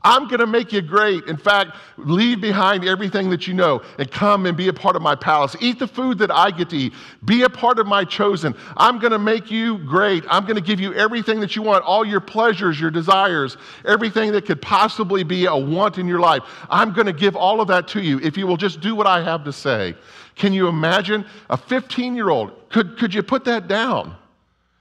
I'm 0.08 0.26
going 0.26 0.40
to 0.40 0.46
make 0.46 0.72
you 0.72 0.80
great. 0.80 1.24
In 1.24 1.36
fact, 1.36 1.76
leave 1.98 2.40
behind 2.40 2.82
everything 2.88 3.28
that 3.28 3.46
you 3.46 3.52
know 3.52 3.82
and 3.98 4.10
come 4.10 4.46
and 4.46 4.56
be 4.56 4.68
a 4.68 4.72
part 4.72 4.96
of 4.96 5.02
my 5.02 5.14
palace. 5.14 5.54
Eat 5.60 5.78
the 5.78 5.86
food 5.86 6.16
that 6.20 6.30
I 6.30 6.50
get 6.50 6.70
to 6.70 6.78
eat. 6.78 6.94
Be 7.26 7.42
a 7.42 7.50
part 7.50 7.78
of 7.78 7.86
my 7.86 8.06
chosen. 8.06 8.54
I'm 8.78 8.98
going 9.00 9.12
to 9.12 9.18
make 9.18 9.50
you 9.50 9.76
great. 9.76 10.24
I'm 10.30 10.44
going 10.44 10.56
to 10.56 10.62
give 10.62 10.80
you 10.80 10.94
everything 10.94 11.40
that 11.40 11.56
you 11.56 11.60
want, 11.60 11.84
all 11.84 12.06
your 12.06 12.20
pleasures, 12.20 12.80
your 12.80 12.90
desires, 12.90 13.58
everything 13.84 14.32
that 14.32 14.46
could 14.46 14.62
possibly 14.62 15.24
be 15.24 15.44
a 15.44 15.54
want 15.54 15.98
in 15.98 16.08
your 16.08 16.20
life. 16.20 16.42
I'm 16.70 16.94
going 16.94 17.06
to 17.06 17.12
give 17.12 17.36
all 17.36 17.60
of 17.60 17.68
that 17.68 17.86
to 17.88 18.00
you 18.00 18.18
if 18.20 18.38
you 18.38 18.46
will 18.46 18.56
just 18.56 18.80
do 18.80 18.94
what 18.94 19.06
I 19.06 19.22
have 19.22 19.44
to 19.44 19.52
say. 19.52 19.94
Can 20.36 20.54
you 20.54 20.68
imagine 20.68 21.26
a 21.50 21.58
15 21.58 22.14
year 22.14 22.30
old? 22.30 22.70
Could, 22.70 22.96
could 22.96 23.12
you 23.12 23.22
put 23.22 23.44
that 23.44 23.68
down? 23.68 24.16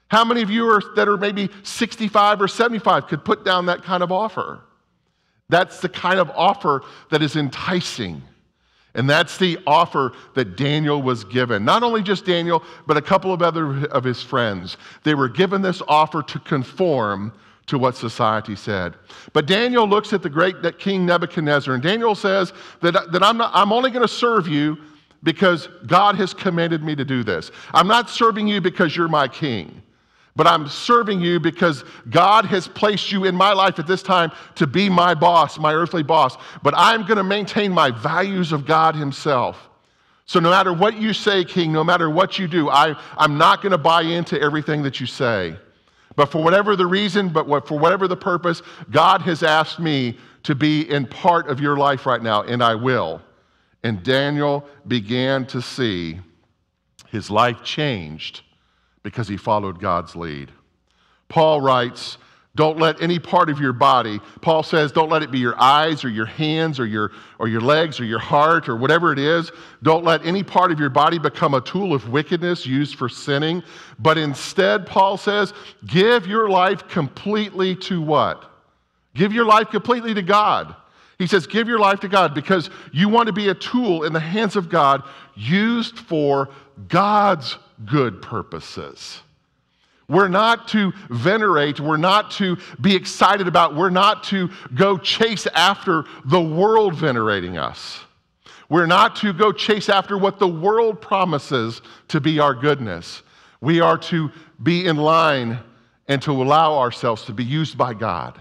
How 0.07 0.23
many 0.23 0.41
of 0.41 0.49
you 0.49 0.69
are, 0.69 0.81
that 0.95 1.09
are 1.09 1.17
maybe 1.17 1.49
65 1.63 2.41
or 2.41 2.47
75 2.47 3.07
could 3.07 3.25
put 3.25 3.43
down 3.43 3.65
that 3.65 3.83
kind 3.83 4.01
of 4.01 4.13
offer? 4.13 4.61
That's 5.49 5.79
the 5.79 5.89
kind 5.89 6.19
of 6.19 6.29
offer 6.31 6.83
that 7.09 7.21
is 7.21 7.35
enticing. 7.35 8.21
And 8.95 9.09
that's 9.09 9.37
the 9.37 9.59
offer 9.67 10.13
that 10.33 10.57
Daniel 10.57 11.01
was 11.01 11.23
given. 11.23 11.63
Not 11.63 11.83
only 11.83 12.01
just 12.01 12.25
Daniel, 12.25 12.63
but 12.87 12.97
a 12.97 13.01
couple 13.01 13.31
of 13.31 13.41
other 13.41 13.85
of 13.87 14.03
his 14.03 14.21
friends. 14.23 14.77
They 15.03 15.13
were 15.13 15.29
given 15.29 15.61
this 15.61 15.81
offer 15.87 16.23
to 16.23 16.39
conform 16.39 17.31
to 17.67 17.77
what 17.77 17.95
society 17.95 18.55
said. 18.55 18.95
But 19.33 19.45
Daniel 19.45 19.87
looks 19.87 20.13
at 20.13 20.23
the 20.23 20.29
great 20.29 20.55
King 20.79 21.05
Nebuchadnezzar, 21.05 21.73
and 21.73 21.83
Daniel 21.83 22.15
says 22.15 22.53
that, 22.81 23.11
that 23.11 23.21
I'm, 23.21 23.37
not, 23.37 23.51
I'm 23.53 23.71
only 23.71 23.91
going 23.91 24.07
to 24.07 24.13
serve 24.13 24.47
you 24.47 24.77
because 25.21 25.67
God 25.85 26.15
has 26.15 26.33
commanded 26.33 26.81
me 26.81 26.95
to 26.95 27.03
do 27.03 27.23
this. 27.23 27.51
I'm 27.73 27.87
not 27.87 28.09
serving 28.09 28.47
you 28.47 28.61
because 28.61 28.95
you're 28.95 29.09
my 29.09 29.27
king 29.27 29.83
but 30.37 30.45
I'm 30.45 30.67
serving 30.67 31.19
you 31.19 31.39
because 31.39 31.83
God 32.11 32.45
has 32.45 32.67
placed 32.67 33.11
you 33.11 33.25
in 33.25 33.35
my 33.35 33.53
life 33.53 33.79
at 33.79 33.87
this 33.87 34.03
time 34.03 34.31
to 34.53 34.67
be 34.67 34.87
my 34.87 35.15
boss, 35.15 35.57
my 35.57 35.73
earthly 35.73 36.03
boss. 36.03 36.37
But 36.61 36.75
I'm 36.77 37.07
going 37.07 37.17
to 37.17 37.23
maintain 37.23 37.71
my 37.71 37.89
values 37.89 38.51
of 38.51 38.63
God 38.63 38.95
Himself. 38.95 39.67
So 40.27 40.39
no 40.39 40.51
matter 40.51 40.71
what 40.71 40.95
you 40.95 41.11
say, 41.11 41.43
King, 41.43 41.73
no 41.73 41.83
matter 41.83 42.07
what 42.07 42.37
you 42.37 42.47
do, 42.47 42.69
I, 42.69 42.95
I'm 43.17 43.39
not 43.39 43.63
going 43.63 43.71
to 43.71 43.79
buy 43.79 44.03
into 44.03 44.39
everything 44.39 44.83
that 44.83 44.99
you 44.99 45.07
say. 45.07 45.55
But 46.15 46.27
for 46.27 46.43
whatever 46.43 46.75
the 46.75 46.85
reason, 46.85 47.29
but 47.29 47.47
what, 47.47 47.67
for 47.67 47.79
whatever 47.79 48.07
the 48.07 48.17
purpose, 48.17 48.61
God 48.91 49.23
has 49.23 49.41
asked 49.41 49.79
me 49.79 50.19
to 50.43 50.53
be 50.53 50.87
in 50.87 51.07
part 51.07 51.49
of 51.49 51.59
your 51.59 51.77
life 51.77 52.05
right 52.05 52.21
now, 52.21 52.43
and 52.43 52.63
I 52.63 52.75
will. 52.75 53.23
And 53.83 54.03
Daniel 54.03 54.67
began 54.87 55.47
to 55.47 55.63
see 55.63 56.19
his 57.09 57.31
life 57.31 57.63
changed 57.63 58.41
because 59.07 59.29
he 59.29 59.37
followed 59.37 59.79
God's 59.79 60.17
lead. 60.17 60.51
Paul 61.29 61.61
writes, 61.61 62.17
don't 62.55 62.77
let 62.77 63.01
any 63.01 63.19
part 63.19 63.49
of 63.49 63.57
your 63.57 63.71
body, 63.71 64.19
Paul 64.41 64.63
says, 64.63 64.91
don't 64.91 65.09
let 65.09 65.23
it 65.23 65.31
be 65.31 65.39
your 65.39 65.57
eyes 65.57 66.03
or 66.03 66.09
your 66.09 66.25
hands 66.25 66.77
or 66.77 66.85
your, 66.85 67.13
or 67.39 67.47
your 67.47 67.61
legs 67.61 68.01
or 68.01 68.03
your 68.03 68.19
heart 68.19 68.67
or 68.67 68.75
whatever 68.75 69.13
it 69.13 69.19
is. 69.19 69.49
Don't 69.81 70.03
let 70.03 70.25
any 70.25 70.43
part 70.43 70.73
of 70.73 70.79
your 70.79 70.89
body 70.89 71.19
become 71.19 71.53
a 71.53 71.61
tool 71.61 71.93
of 71.93 72.09
wickedness 72.09 72.65
used 72.65 72.95
for 72.95 73.07
sinning. 73.07 73.63
But 73.97 74.17
instead, 74.17 74.85
Paul 74.85 75.15
says, 75.15 75.53
give 75.85 76.27
your 76.27 76.49
life 76.49 76.85
completely 76.89 77.77
to 77.77 78.01
what? 78.01 78.51
Give 79.15 79.31
your 79.31 79.45
life 79.45 79.69
completely 79.69 80.13
to 80.15 80.21
God. 80.21 80.75
He 81.17 81.25
says, 81.25 81.47
give 81.47 81.67
your 81.67 81.79
life 81.79 81.99
to 82.01 82.07
God 82.07 82.35
because 82.35 82.69
you 82.91 83.09
want 83.09 83.27
to 83.27 83.33
be 83.33 83.49
a 83.49 83.55
tool 83.55 84.03
in 84.03 84.13
the 84.13 84.19
hands 84.19 84.55
of 84.55 84.69
God 84.69 85.03
used 85.35 85.97
for 85.97 86.49
God's 86.87 87.57
good 87.85 88.21
purposes. 88.21 89.21
We're 90.07 90.27
not 90.27 90.67
to 90.69 90.93
venerate, 91.09 91.79
we're 91.79 91.97
not 91.97 92.31
to 92.31 92.57
be 92.79 92.95
excited 92.95 93.47
about, 93.47 93.75
we're 93.75 93.89
not 93.89 94.23
to 94.25 94.49
go 94.73 94.97
chase 94.97 95.47
after 95.47 96.05
the 96.25 96.41
world 96.41 96.95
venerating 96.95 97.57
us. 97.57 97.99
We're 98.69 98.85
not 98.85 99.15
to 99.17 99.33
go 99.33 99.51
chase 99.51 99.89
after 99.89 100.17
what 100.17 100.39
the 100.39 100.47
world 100.47 101.01
promises 101.01 101.81
to 102.09 102.21
be 102.21 102.39
our 102.39 102.53
goodness. 102.53 103.23
We 103.59 103.81
are 103.81 103.97
to 103.97 104.29
be 104.61 104.85
in 104.85 104.97
line 104.97 105.59
and 106.07 106.21
to 106.21 106.31
allow 106.31 106.77
ourselves 106.77 107.25
to 107.25 107.33
be 107.33 107.43
used 107.43 107.77
by 107.77 107.93
God 107.93 108.39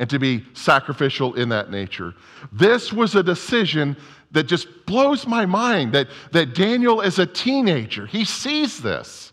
and 0.00 0.08
to 0.08 0.18
be 0.18 0.42
sacrificial 0.54 1.34
in 1.34 1.50
that 1.50 1.70
nature. 1.70 2.14
This 2.50 2.90
was 2.90 3.14
a 3.14 3.22
decision 3.22 3.96
that 4.30 4.44
just 4.44 4.86
blows 4.86 5.26
my 5.26 5.44
mind 5.44 5.92
that, 5.92 6.08
that 6.32 6.54
Daniel, 6.54 7.02
as 7.02 7.18
a 7.18 7.26
teenager, 7.26 8.06
he 8.06 8.24
sees 8.24 8.80
this. 8.80 9.32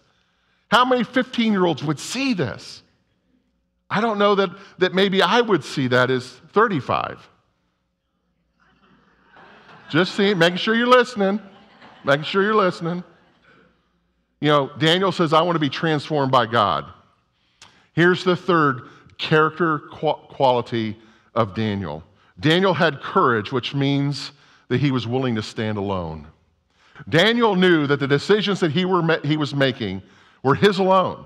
How 0.69 0.83
many 0.83 1.05
15 1.05 1.53
year 1.53 1.65
olds 1.65 1.83
would 1.85 1.99
see 1.99 2.33
this? 2.33 2.83
I 3.89 4.01
don't 4.01 4.19
know 4.19 4.35
that, 4.35 4.49
that 4.79 4.93
maybe 4.93 5.21
I 5.21 5.39
would 5.39 5.63
see 5.63 5.87
that 5.87 6.11
as 6.11 6.29
35. 6.51 7.25
Just 9.89 10.15
see, 10.15 10.33
making 10.33 10.57
sure 10.57 10.75
you're 10.75 10.85
listening, 10.85 11.39
making 12.03 12.25
sure 12.25 12.43
you're 12.43 12.53
listening. 12.53 13.05
You 14.41 14.49
know, 14.49 14.71
Daniel 14.77 15.13
says, 15.13 15.31
I 15.31 15.41
want 15.43 15.55
to 15.55 15.61
be 15.61 15.69
transformed 15.69 16.33
by 16.33 16.45
God. 16.45 16.91
Here's 17.93 18.25
the 18.25 18.35
third 18.35 18.81
character 19.17 19.79
quality 19.79 20.97
of 21.35 21.55
Daniel 21.55 22.03
Daniel 22.39 22.73
had 22.73 23.01
courage, 23.01 23.51
which 23.51 23.73
means 23.73 24.31
that 24.67 24.79
he 24.79 24.91
was 24.91 25.07
willing 25.07 25.35
to 25.35 25.41
stand 25.41 25.77
alone. 25.77 26.27
Daniel 27.09 27.55
knew 27.55 27.87
that 27.87 27.99
the 27.99 28.07
decisions 28.07 28.59
that 28.59 28.71
he, 28.71 28.85
were, 28.85 29.19
he 29.23 29.37
was 29.37 29.55
making 29.55 30.01
were 30.43 30.55
his 30.55 30.79
alone. 30.79 31.25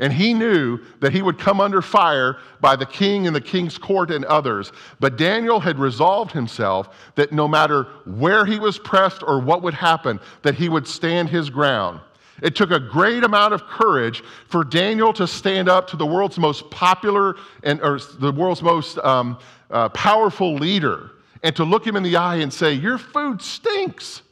And 0.00 0.12
he 0.12 0.34
knew 0.34 0.80
that 1.00 1.12
he 1.12 1.22
would 1.22 1.38
come 1.38 1.60
under 1.60 1.80
fire 1.80 2.38
by 2.60 2.74
the 2.74 2.86
king 2.86 3.26
and 3.26 3.36
the 3.36 3.40
king's 3.40 3.78
court 3.78 4.10
and 4.10 4.24
others. 4.24 4.72
But 4.98 5.16
Daniel 5.16 5.60
had 5.60 5.78
resolved 5.78 6.32
himself 6.32 7.12
that 7.14 7.30
no 7.30 7.46
matter 7.46 7.84
where 8.04 8.44
he 8.44 8.58
was 8.58 8.78
pressed 8.78 9.22
or 9.22 9.38
what 9.38 9.62
would 9.62 9.74
happen, 9.74 10.18
that 10.42 10.56
he 10.56 10.68
would 10.68 10.88
stand 10.88 11.28
his 11.28 11.50
ground. 11.50 12.00
It 12.42 12.56
took 12.56 12.72
a 12.72 12.80
great 12.80 13.22
amount 13.22 13.54
of 13.54 13.62
courage 13.62 14.22
for 14.48 14.64
Daniel 14.64 15.12
to 15.12 15.26
stand 15.28 15.68
up 15.68 15.86
to 15.88 15.96
the 15.96 16.04
world's 16.04 16.38
most 16.38 16.68
popular 16.70 17.36
and 17.62 17.80
or 17.80 18.00
the 18.18 18.32
world's 18.32 18.62
most 18.62 18.98
um, 18.98 19.38
uh, 19.70 19.88
powerful 19.90 20.54
leader 20.54 21.12
and 21.44 21.54
to 21.56 21.64
look 21.64 21.86
him 21.86 21.96
in 21.96 22.02
the 22.02 22.16
eye 22.16 22.36
and 22.36 22.52
say, 22.52 22.72
Your 22.72 22.98
food 22.98 23.40
stinks. 23.40 24.22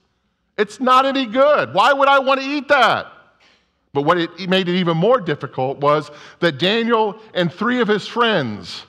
It's 0.58 0.80
not 0.80 1.06
any 1.06 1.24
good. 1.24 1.72
Why 1.72 1.92
would 1.92 2.08
I 2.08 2.18
want 2.18 2.40
to 2.40 2.46
eat 2.46 2.68
that? 2.68 3.06
But 3.92 4.02
what 4.02 4.18
it 4.18 4.48
made 4.48 4.68
it 4.68 4.76
even 4.76 4.96
more 4.96 5.20
difficult 5.20 5.78
was 5.78 6.10
that 6.40 6.58
Daniel 6.58 7.18
and 7.32 7.52
three 7.52 7.80
of 7.80 7.88
his 7.88 8.06
friends, 8.06 8.84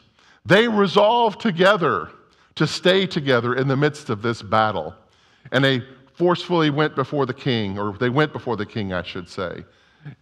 They 0.46 0.68
resolved 0.68 1.40
together 1.40 2.10
to 2.56 2.66
stay 2.66 3.06
together 3.06 3.56
in 3.56 3.68
the 3.68 3.78
midst 3.78 4.10
of 4.10 4.22
this 4.22 4.42
battle. 4.42 4.96
And 5.51 5.63
they 5.63 5.84
forcefully 6.22 6.70
went 6.70 6.96
before 6.96 7.25
the 7.25 7.34
king, 7.34 7.80
or 7.80 7.98
they 7.98 8.08
went 8.08 8.32
before 8.32 8.56
the 8.56 8.63
king, 8.63 8.94
I 8.94 9.01
should 9.01 9.28
say, 9.28 9.66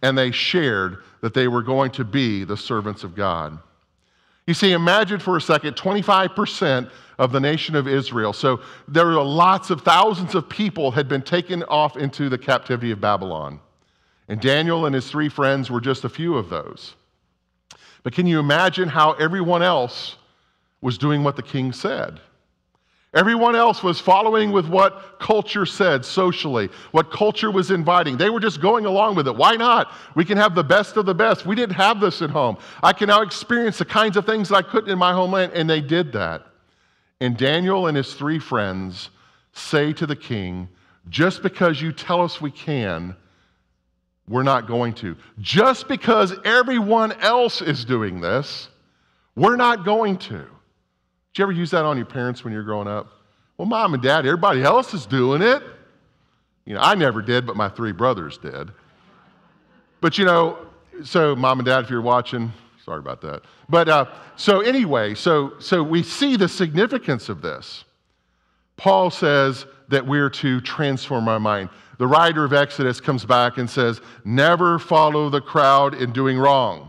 and 0.00 0.16
they 0.16 0.30
shared 0.30 0.96
that 1.20 1.34
they 1.34 1.46
were 1.46 1.62
going 1.62 1.90
to 1.90 2.04
be 2.04 2.42
the 2.42 2.56
servants 2.56 3.04
of 3.04 3.14
God. 3.14 3.58
You 4.46 4.54
see, 4.54 4.72
imagine 4.72 5.20
for 5.20 5.36
a 5.36 5.42
second 5.42 5.74
25% 5.74 6.90
of 7.18 7.32
the 7.32 7.38
nation 7.38 7.76
of 7.76 7.86
Israel. 7.86 8.32
So 8.32 8.60
there 8.88 9.04
were 9.04 9.22
lots 9.22 9.68
of 9.68 9.82
thousands 9.82 10.34
of 10.34 10.48
people 10.48 10.90
had 10.90 11.06
been 11.06 11.20
taken 11.20 11.64
off 11.64 11.98
into 11.98 12.30
the 12.30 12.38
captivity 12.38 12.92
of 12.92 13.00
Babylon. 13.02 13.60
And 14.26 14.40
Daniel 14.40 14.86
and 14.86 14.94
his 14.94 15.10
three 15.10 15.28
friends 15.28 15.70
were 15.70 15.82
just 15.82 16.04
a 16.04 16.08
few 16.08 16.34
of 16.38 16.48
those. 16.48 16.94
But 18.04 18.14
can 18.14 18.26
you 18.26 18.40
imagine 18.40 18.88
how 18.88 19.12
everyone 19.12 19.62
else 19.62 20.16
was 20.80 20.96
doing 20.96 21.22
what 21.22 21.36
the 21.36 21.42
king 21.42 21.74
said? 21.74 22.20
Everyone 23.12 23.56
else 23.56 23.82
was 23.82 23.98
following 23.98 24.52
with 24.52 24.68
what 24.68 25.18
culture 25.18 25.66
said 25.66 26.04
socially, 26.04 26.68
what 26.92 27.10
culture 27.10 27.50
was 27.50 27.72
inviting. 27.72 28.16
They 28.16 28.30
were 28.30 28.38
just 28.38 28.60
going 28.60 28.86
along 28.86 29.16
with 29.16 29.26
it. 29.26 29.34
Why 29.34 29.56
not? 29.56 29.92
We 30.14 30.24
can 30.24 30.38
have 30.38 30.54
the 30.54 30.62
best 30.62 30.96
of 30.96 31.06
the 31.06 31.14
best. 31.14 31.44
We 31.44 31.56
didn't 31.56 31.74
have 31.74 32.00
this 32.00 32.22
at 32.22 32.30
home. 32.30 32.56
I 32.84 32.92
can 32.92 33.08
now 33.08 33.22
experience 33.22 33.78
the 33.78 33.84
kinds 33.84 34.16
of 34.16 34.26
things 34.26 34.50
that 34.50 34.56
I 34.56 34.62
couldn't 34.62 34.90
in 34.90 34.98
my 34.98 35.12
homeland, 35.12 35.52
and 35.54 35.68
they 35.68 35.80
did 35.80 36.12
that. 36.12 36.46
And 37.20 37.36
Daniel 37.36 37.88
and 37.88 37.96
his 37.96 38.14
three 38.14 38.38
friends 38.38 39.10
say 39.52 39.92
to 39.94 40.06
the 40.06 40.16
king, 40.16 40.68
Just 41.08 41.42
because 41.42 41.82
you 41.82 41.90
tell 41.90 42.22
us 42.22 42.40
we 42.40 42.52
can, 42.52 43.16
we're 44.28 44.44
not 44.44 44.68
going 44.68 44.94
to. 44.94 45.16
Just 45.40 45.88
because 45.88 46.32
everyone 46.44 47.10
else 47.20 47.60
is 47.60 47.84
doing 47.84 48.20
this, 48.20 48.68
we're 49.34 49.56
not 49.56 49.84
going 49.84 50.16
to. 50.18 50.46
Did 51.32 51.38
you 51.38 51.44
ever 51.44 51.52
use 51.52 51.70
that 51.70 51.84
on 51.84 51.96
your 51.96 52.06
parents 52.06 52.44
when 52.44 52.52
you 52.52 52.58
were 52.58 52.64
growing 52.64 52.88
up? 52.88 53.08
Well, 53.56 53.66
mom 53.66 53.94
and 53.94 54.02
dad, 54.02 54.26
everybody 54.26 54.62
else 54.62 54.94
is 54.94 55.06
doing 55.06 55.42
it. 55.42 55.62
You 56.64 56.74
know, 56.74 56.80
I 56.80 56.94
never 56.94 57.22
did, 57.22 57.46
but 57.46 57.56
my 57.56 57.68
three 57.68 57.92
brothers 57.92 58.38
did. 58.38 58.70
But 60.00 60.18
you 60.18 60.24
know, 60.24 60.58
so 61.04 61.36
mom 61.36 61.58
and 61.58 61.66
dad, 61.66 61.84
if 61.84 61.90
you're 61.90 62.00
watching, 62.00 62.52
sorry 62.84 63.00
about 63.00 63.20
that. 63.22 63.42
But 63.68 63.88
uh, 63.88 64.06
so 64.36 64.60
anyway, 64.60 65.14
so 65.14 65.54
so 65.58 65.82
we 65.82 66.02
see 66.02 66.36
the 66.36 66.48
significance 66.48 67.28
of 67.28 67.42
this. 67.42 67.84
Paul 68.76 69.10
says 69.10 69.66
that 69.88 70.06
we're 70.06 70.30
to 70.30 70.60
transform 70.60 71.28
our 71.28 71.40
mind 71.40 71.68
the 72.00 72.06
writer 72.06 72.44
of 72.44 72.54
Exodus 72.54 72.98
comes 72.98 73.26
back 73.26 73.58
and 73.58 73.68
says, 73.68 74.00
Never 74.24 74.78
follow 74.78 75.28
the 75.28 75.42
crowd 75.42 75.92
in 75.92 76.12
doing 76.12 76.38
wrong. 76.38 76.88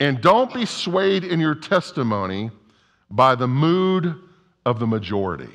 And 0.00 0.20
don't 0.20 0.52
be 0.52 0.66
swayed 0.66 1.24
in 1.24 1.40
your 1.40 1.54
testimony 1.54 2.50
by 3.10 3.34
the 3.34 3.46
mood 3.46 4.14
of 4.66 4.78
the 4.78 4.86
majority. 4.86 5.52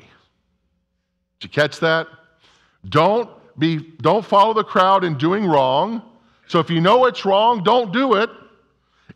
Did 1.40 1.42
you 1.42 1.48
catch 1.50 1.80
that? 1.80 2.06
Don't 2.88 3.30
be 3.58 3.78
don't 4.00 4.24
follow 4.24 4.54
the 4.54 4.64
crowd 4.64 5.04
in 5.04 5.18
doing 5.18 5.46
wrong. 5.46 6.02
So 6.46 6.58
if 6.58 6.70
you 6.70 6.80
know 6.80 7.06
it's 7.06 7.24
wrong, 7.24 7.62
don't 7.62 7.92
do 7.92 8.14
it. 8.14 8.30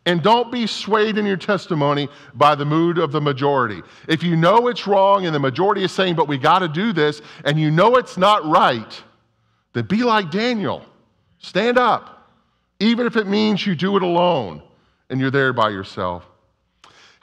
And 0.07 0.21
don't 0.21 0.51
be 0.51 0.67
swayed 0.67 1.17
in 1.17 1.25
your 1.25 1.37
testimony 1.37 2.09
by 2.35 2.53
the 2.53 2.65
mood 2.65 2.99
of 2.99 3.11
the 3.11 3.19
majority. 3.19 3.81
If 4.07 4.21
you 4.21 4.35
know 4.35 4.67
it's 4.67 4.85
wrong 4.85 5.25
and 5.25 5.33
the 5.33 5.39
majority 5.39 5.83
is 5.83 5.91
saying, 5.91 6.15
but 6.15 6.27
we 6.27 6.37
got 6.37 6.59
to 6.59 6.67
do 6.67 6.93
this, 6.93 7.23
and 7.43 7.59
you 7.59 7.71
know 7.71 7.95
it's 7.95 8.15
not 8.15 8.45
right, 8.45 9.03
then 9.73 9.85
be 9.85 10.03
like 10.03 10.29
Daniel. 10.29 10.85
Stand 11.39 11.79
up, 11.79 12.29
even 12.79 13.07
if 13.07 13.15
it 13.15 13.25
means 13.25 13.65
you 13.65 13.73
do 13.73 13.97
it 13.97 14.03
alone 14.03 14.61
and 15.09 15.19
you're 15.19 15.31
there 15.31 15.53
by 15.53 15.69
yourself. 15.69 16.23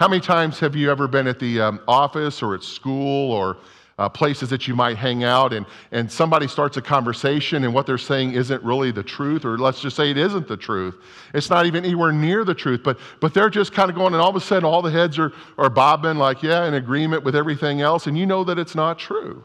How 0.02 0.08
many 0.08 0.20
times 0.20 0.58
have 0.58 0.74
you 0.74 0.90
ever 0.90 1.06
been 1.06 1.28
at 1.28 1.38
the 1.38 1.60
um, 1.60 1.80
office 1.86 2.42
or 2.42 2.56
at 2.56 2.64
school 2.64 3.30
or 3.30 3.58
uh, 4.00 4.08
places 4.08 4.50
that 4.50 4.66
you 4.66 4.74
might 4.74 4.96
hang 4.96 5.22
out 5.22 5.52
and, 5.52 5.64
and 5.92 6.10
somebody 6.10 6.48
starts 6.48 6.76
a 6.76 6.82
conversation 6.82 7.62
and 7.62 7.72
what 7.72 7.86
they're 7.86 7.96
saying 7.96 8.32
isn't 8.32 8.60
really 8.64 8.90
the 8.90 9.04
truth, 9.04 9.44
or 9.44 9.56
let's 9.58 9.80
just 9.80 9.94
say 9.94 10.10
it 10.10 10.18
isn't 10.18 10.48
the 10.48 10.56
truth. 10.56 10.96
It's 11.34 11.50
not 11.50 11.66
even 11.66 11.84
anywhere 11.84 12.10
near 12.10 12.44
the 12.44 12.52
truth, 12.52 12.80
but, 12.82 12.98
but 13.20 13.32
they're 13.32 13.48
just 13.48 13.72
kind 13.72 13.90
of 13.90 13.94
going, 13.94 14.12
and 14.12 14.20
all 14.20 14.30
of 14.30 14.34
a 14.34 14.40
sudden 14.40 14.64
all 14.64 14.82
the 14.82 14.90
heads 14.90 15.20
are, 15.20 15.32
are 15.56 15.70
bobbing, 15.70 16.16
like, 16.16 16.42
yeah, 16.42 16.66
in 16.66 16.74
agreement 16.74 17.22
with 17.22 17.36
everything 17.36 17.80
else, 17.80 18.08
and 18.08 18.18
you 18.18 18.26
know 18.26 18.42
that 18.42 18.58
it's 18.58 18.74
not 18.74 18.98
true. 18.98 19.44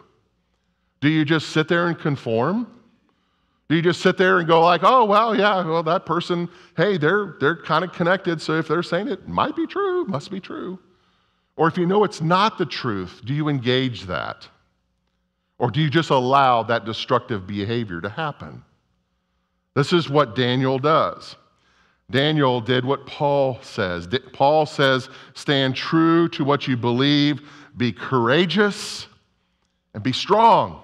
Do 1.02 1.10
you 1.10 1.24
just 1.24 1.50
sit 1.50 1.68
there 1.68 1.86
and 1.86 2.00
conform? 2.00 2.66
Do 3.70 3.75
you 3.75 3.82
just 3.82 4.01
sit 4.01 4.18
there 4.18 4.40
and 4.40 4.48
go 4.48 4.62
like, 4.62 4.82
oh, 4.84 5.03
well, 5.03 5.36
yeah, 5.36 5.66
well, 5.66 5.84
that 5.84 6.06
person, 6.06 6.48
hey, 6.77 6.98
they're, 6.98 7.36
they're 7.40 7.62
kind 7.62 7.84
of 7.84 7.92
connected, 7.92 8.42
so 8.42 8.53
if 8.53 8.68
they're 8.68 8.84
saying 8.84 9.08
it, 9.08 9.20
it 9.20 9.27
might 9.27 9.56
be 9.56 9.68
true, 9.68 10.06
must 10.06 10.32
be 10.32 10.40
true. 10.40 10.80
Or 11.58 11.68
if 11.68 11.77
you 11.77 11.86
know 11.86 12.03
it's 12.03 12.22
not 12.22 12.58
the 12.58 12.66
truth, 12.66 13.22
do 13.25 13.34
you 13.34 13.50
engage 13.50 14.03
that? 14.03 14.48
Or 15.58 15.70
do 15.70 15.82
you 15.82 15.90
just 15.90 16.12
allow 16.12 16.64
that 16.64 16.86
destructive 16.86 17.46
behavior 17.46 18.00
to 18.00 18.10
happen? 18.10 18.64
This 19.74 19.92
is 19.92 20.10
what 20.10 20.36
Daniel 20.36 20.80
does. 20.80 21.36
Daniel 22.10 22.62
did 22.62 22.86
what 22.86 23.06
Paul 23.06 23.60
says. 23.62 24.08
Paul 24.32 24.66
says, 24.66 25.10
stand 25.34 25.75
true 25.75 26.30
to 26.30 26.46
what 26.46 26.68
you 26.68 26.77
believe, 26.77 27.42
be 27.75 27.92
courageous, 27.92 29.08
and 29.94 30.01
be 30.01 30.14
strong. 30.14 30.82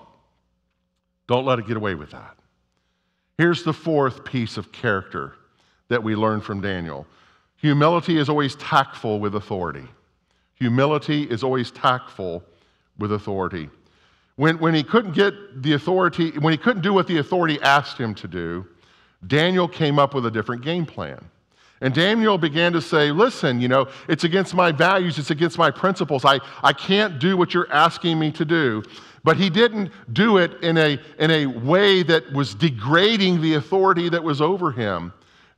Don't 1.28 1.46
let 1.46 1.60
it 1.60 1.68
get 1.68 1.78
away 1.78 1.96
with 1.96 2.12
that. 2.12 2.36
Here's 3.38 3.64
the 3.64 3.74
fourth 3.74 4.24
piece 4.24 4.58
of 4.58 4.72
character 4.72 5.34
that 5.88 6.04
we 6.04 6.16
learn 6.16 6.42
from 6.42 6.62
Daniel 6.62 7.08
humility 7.56 8.18
is 8.18 8.28
always 8.28 8.56
tactful 8.56 9.20
with 9.20 9.36
authority. 9.36 9.88
Humility 10.56 11.24
is 11.24 11.44
always 11.44 11.72
tactful 11.72 12.44
with 13.00 13.14
authority. 13.14 13.70
When, 14.36 14.60
when 14.60 14.74
he 14.74 14.84
couldn't 14.84 15.14
get 15.14 15.62
the 15.62 15.74
authority, 15.74 16.32
when 16.40 16.52
he 16.52 16.58
couldn't 16.58 16.82
do 16.82 16.94
what 16.94 17.08
the 17.08 17.20
authority 17.20 17.62
asked 17.62 17.98
him 17.98 18.16
to 18.16 18.28
do, 18.28 18.68
Daniel 19.28 19.68
came 19.68 19.98
up 19.98 20.14
with 20.14 20.26
a 20.26 20.32
different 20.32 20.62
game 20.62 20.86
plan. 20.86 21.24
And 21.84 21.94
Daniel 21.94 22.38
began 22.38 22.72
to 22.72 22.82
say, 22.82 23.12
Listen, 23.12 23.60
you 23.60 23.68
know, 23.68 23.90
it's 24.08 24.24
against 24.24 24.56
my 24.56 24.72
values, 24.72 25.20
it's 25.20 25.32
against 25.32 25.58
my 25.58 25.70
principles. 25.70 26.24
I, 26.24 26.40
I 26.64 26.72
can't 26.72 27.20
do 27.20 27.36
what 27.36 27.54
you're 27.54 27.72
asking 27.72 28.18
me 28.18 28.32
to 28.32 28.46
do. 28.46 28.84
But 29.26 29.36
he 29.36 29.50
didn't 29.50 29.92
do 30.14 30.38
it 30.38 30.64
in 30.64 30.78
a, 30.78 30.98
in 31.20 31.30
a 31.30 31.46
way 31.46 32.02
that 32.04 32.32
was 32.32 32.56
degrading 32.56 33.42
the 33.42 33.56
authority 33.56 34.08
that 34.10 34.24
was 34.24 34.42
over 34.42 34.72
him. 34.72 35.12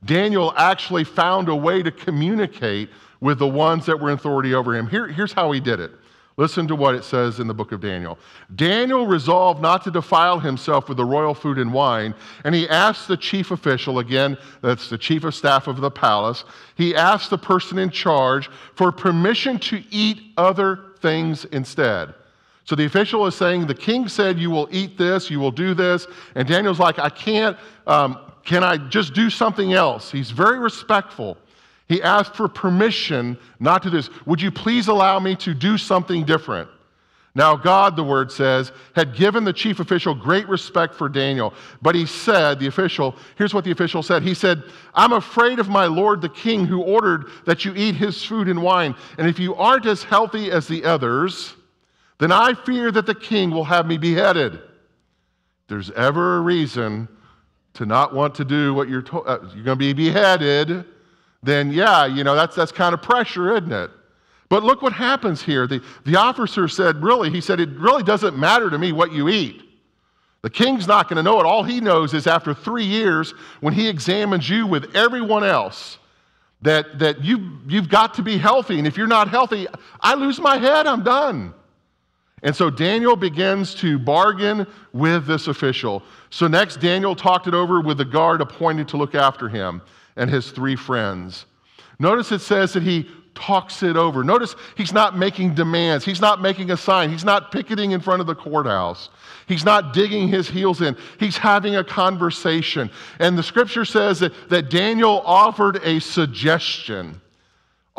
Daniel 0.04 0.52
actually 0.56 1.04
found 1.04 1.48
a 1.48 1.54
way 1.54 1.82
to 1.82 1.92
communicate 1.92 2.90
with 3.20 3.38
the 3.38 3.48
ones 3.48 3.86
that 3.86 3.98
were 3.98 4.08
in 4.08 4.14
authority 4.14 4.52
over 4.52 4.74
him. 4.74 4.88
Here, 4.88 5.06
here's 5.06 5.32
how 5.32 5.52
he 5.52 5.60
did 5.60 5.78
it. 5.78 5.92
Listen 6.38 6.68
to 6.68 6.76
what 6.76 6.94
it 6.94 7.02
says 7.02 7.40
in 7.40 7.46
the 7.46 7.54
book 7.54 7.72
of 7.72 7.80
Daniel. 7.80 8.18
Daniel 8.54 9.06
resolved 9.06 9.62
not 9.62 9.82
to 9.84 9.90
defile 9.90 10.38
himself 10.38 10.86
with 10.86 10.98
the 10.98 11.04
royal 11.04 11.32
food 11.32 11.56
and 11.58 11.72
wine, 11.72 12.14
and 12.44 12.54
he 12.54 12.68
asked 12.68 13.08
the 13.08 13.16
chief 13.16 13.52
official, 13.52 14.00
again, 14.00 14.36
that's 14.60 14.90
the 14.90 14.98
chief 14.98 15.24
of 15.24 15.34
staff 15.34 15.66
of 15.66 15.80
the 15.80 15.90
palace, 15.90 16.44
he 16.74 16.94
asked 16.94 17.30
the 17.30 17.38
person 17.38 17.78
in 17.78 17.88
charge 17.88 18.50
for 18.74 18.92
permission 18.92 19.58
to 19.60 19.82
eat 19.90 20.32
other 20.36 20.80
things 21.00 21.46
instead. 21.46 22.12
So 22.64 22.74
the 22.74 22.84
official 22.84 23.26
is 23.26 23.34
saying, 23.34 23.66
The 23.66 23.74
king 23.74 24.06
said, 24.06 24.38
You 24.38 24.50
will 24.50 24.68
eat 24.70 24.98
this, 24.98 25.30
you 25.30 25.40
will 25.40 25.52
do 25.52 25.72
this. 25.72 26.06
And 26.34 26.46
Daniel's 26.46 26.80
like, 26.80 26.98
I 26.98 27.08
can't, 27.08 27.56
um, 27.86 28.18
can 28.44 28.62
I 28.62 28.76
just 28.76 29.14
do 29.14 29.30
something 29.30 29.72
else? 29.72 30.10
He's 30.10 30.32
very 30.32 30.58
respectful. 30.58 31.38
He 31.88 32.02
asked 32.02 32.34
for 32.34 32.48
permission 32.48 33.38
not 33.60 33.82
to 33.82 33.90
do 33.90 33.96
this. 33.96 34.10
Would 34.26 34.40
you 34.40 34.50
please 34.50 34.88
allow 34.88 35.20
me 35.20 35.36
to 35.36 35.54
do 35.54 35.78
something 35.78 36.24
different? 36.24 36.68
Now, 37.36 37.54
God, 37.54 37.96
the 37.96 38.02
word 38.02 38.32
says, 38.32 38.72
had 38.94 39.14
given 39.14 39.44
the 39.44 39.52
chief 39.52 39.78
official 39.78 40.14
great 40.14 40.48
respect 40.48 40.94
for 40.94 41.06
Daniel. 41.06 41.52
But 41.82 41.94
he 41.94 42.06
said, 42.06 42.58
the 42.58 42.66
official, 42.66 43.14
here's 43.36 43.52
what 43.52 43.62
the 43.62 43.70
official 43.70 44.02
said. 44.02 44.22
He 44.22 44.32
said, 44.32 44.62
I'm 44.94 45.12
afraid 45.12 45.58
of 45.58 45.68
my 45.68 45.84
lord 45.84 46.22
the 46.22 46.30
king 46.30 46.64
who 46.64 46.80
ordered 46.80 47.26
that 47.44 47.62
you 47.66 47.74
eat 47.76 47.94
his 47.94 48.24
food 48.24 48.48
and 48.48 48.62
wine. 48.62 48.94
And 49.18 49.28
if 49.28 49.38
you 49.38 49.54
aren't 49.54 49.84
as 49.84 50.02
healthy 50.02 50.50
as 50.50 50.66
the 50.66 50.84
others, 50.84 51.54
then 52.18 52.32
I 52.32 52.54
fear 52.54 52.90
that 52.90 53.04
the 53.04 53.14
king 53.14 53.50
will 53.50 53.64
have 53.64 53.86
me 53.86 53.98
beheaded. 53.98 54.58
There's 55.68 55.90
ever 55.90 56.38
a 56.38 56.40
reason 56.40 57.06
to 57.74 57.84
not 57.84 58.14
want 58.14 58.34
to 58.36 58.46
do 58.46 58.72
what 58.72 58.88
you're 58.88 59.02
told, 59.02 59.28
uh, 59.28 59.40
you're 59.54 59.62
going 59.64 59.76
to 59.76 59.76
be 59.76 59.92
beheaded, 59.92 60.86
then 61.46 61.72
yeah, 61.72 62.06
you 62.06 62.24
know, 62.24 62.34
that's, 62.34 62.56
that's 62.56 62.72
kind 62.72 62.92
of 62.92 63.00
pressure, 63.00 63.56
isn't 63.56 63.72
it? 63.72 63.90
But 64.48 64.62
look 64.62 64.82
what 64.82 64.92
happens 64.92 65.42
here. 65.42 65.66
The, 65.66 65.82
the 66.04 66.16
officer 66.16 66.68
said, 66.68 67.02
really, 67.02 67.30
he 67.30 67.40
said, 67.40 67.60
it 67.60 67.70
really 67.70 68.02
doesn't 68.02 68.38
matter 68.38 68.70
to 68.70 68.78
me 68.78 68.92
what 68.92 69.12
you 69.12 69.28
eat. 69.28 69.62
The 70.42 70.50
king's 70.50 70.86
not 70.86 71.08
going 71.08 71.16
to 71.16 71.22
know 71.22 71.40
it. 71.40 71.46
All 71.46 71.64
he 71.64 71.80
knows 71.80 72.14
is 72.14 72.26
after 72.26 72.54
three 72.54 72.84
years, 72.84 73.32
when 73.60 73.74
he 73.74 73.88
examines 73.88 74.48
you 74.48 74.66
with 74.66 74.94
everyone 74.94 75.42
else, 75.42 75.98
that, 76.62 76.98
that 77.00 77.24
you, 77.24 77.58
you've 77.66 77.88
got 77.88 78.14
to 78.14 78.22
be 78.22 78.38
healthy. 78.38 78.78
And 78.78 78.86
if 78.86 78.96
you're 78.96 79.08
not 79.08 79.28
healthy, 79.28 79.66
I 80.00 80.14
lose 80.14 80.38
my 80.38 80.58
head, 80.58 80.86
I'm 80.86 81.02
done. 81.02 81.52
And 82.42 82.54
so 82.54 82.70
Daniel 82.70 83.16
begins 83.16 83.74
to 83.76 83.98
bargain 83.98 84.66
with 84.92 85.26
this 85.26 85.48
official. 85.48 86.02
So 86.30 86.46
next, 86.46 86.80
Daniel 86.80 87.16
talked 87.16 87.48
it 87.48 87.54
over 87.54 87.80
with 87.80 87.98
the 87.98 88.04
guard 88.04 88.40
appointed 88.40 88.86
to 88.88 88.96
look 88.96 89.14
after 89.14 89.48
him 89.48 89.82
and 90.16 90.30
his 90.30 90.50
three 90.50 90.76
friends. 90.76 91.46
Notice 91.98 92.32
it 92.32 92.40
says 92.40 92.72
that 92.72 92.82
he 92.82 93.08
talks 93.34 93.82
it 93.82 93.96
over. 93.96 94.24
Notice 94.24 94.56
he's 94.76 94.92
not 94.92 95.16
making 95.16 95.54
demands, 95.54 96.04
he's 96.04 96.20
not 96.20 96.40
making 96.40 96.70
a 96.70 96.76
sign, 96.76 97.10
he's 97.10 97.24
not 97.24 97.52
picketing 97.52 97.92
in 97.92 98.00
front 98.00 98.20
of 98.20 98.26
the 98.26 98.34
courthouse, 98.34 99.10
he's 99.46 99.64
not 99.64 99.92
digging 99.92 100.26
his 100.26 100.48
heels 100.48 100.80
in, 100.80 100.96
he's 101.20 101.36
having 101.36 101.76
a 101.76 101.84
conversation. 101.84 102.90
And 103.20 103.36
the 103.38 103.42
scripture 103.42 103.84
says 103.84 104.18
that, 104.20 104.32
that 104.48 104.70
Daniel 104.70 105.22
offered 105.24 105.76
a 105.84 106.00
suggestion. 106.00 107.20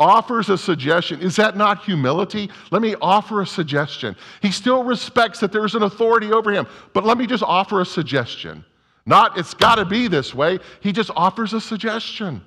Offers 0.00 0.48
a 0.48 0.56
suggestion. 0.56 1.20
Is 1.20 1.34
that 1.36 1.56
not 1.56 1.84
humility? 1.84 2.48
Let 2.70 2.82
me 2.82 2.94
offer 3.02 3.42
a 3.42 3.46
suggestion. 3.46 4.14
He 4.40 4.52
still 4.52 4.84
respects 4.84 5.40
that 5.40 5.50
there's 5.50 5.74
an 5.74 5.82
authority 5.82 6.30
over 6.30 6.52
him, 6.52 6.68
but 6.92 7.04
let 7.04 7.18
me 7.18 7.26
just 7.26 7.42
offer 7.42 7.80
a 7.80 7.84
suggestion. 7.84 8.64
Not, 9.08 9.38
it's 9.38 9.54
got 9.54 9.76
to 9.76 9.86
be 9.86 10.06
this 10.06 10.34
way. 10.34 10.58
He 10.80 10.92
just 10.92 11.10
offers 11.16 11.54
a 11.54 11.62
suggestion. 11.62 12.42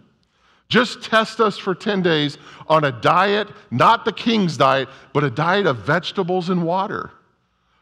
Just 0.70 1.02
test 1.02 1.42
us 1.42 1.58
for 1.58 1.74
10 1.74 2.04
days 2.04 2.38
on 2.68 2.84
a 2.84 2.92
diet, 2.92 3.48
not 3.72 4.06
the 4.06 4.12
king's 4.12 4.58
diet, 4.58 4.88
but 5.12 5.24
a 5.24 5.32
diet 5.32 5.66
of 5.66 5.78
vegetables 5.78 6.50
and 6.50 6.64
water. 6.64 7.10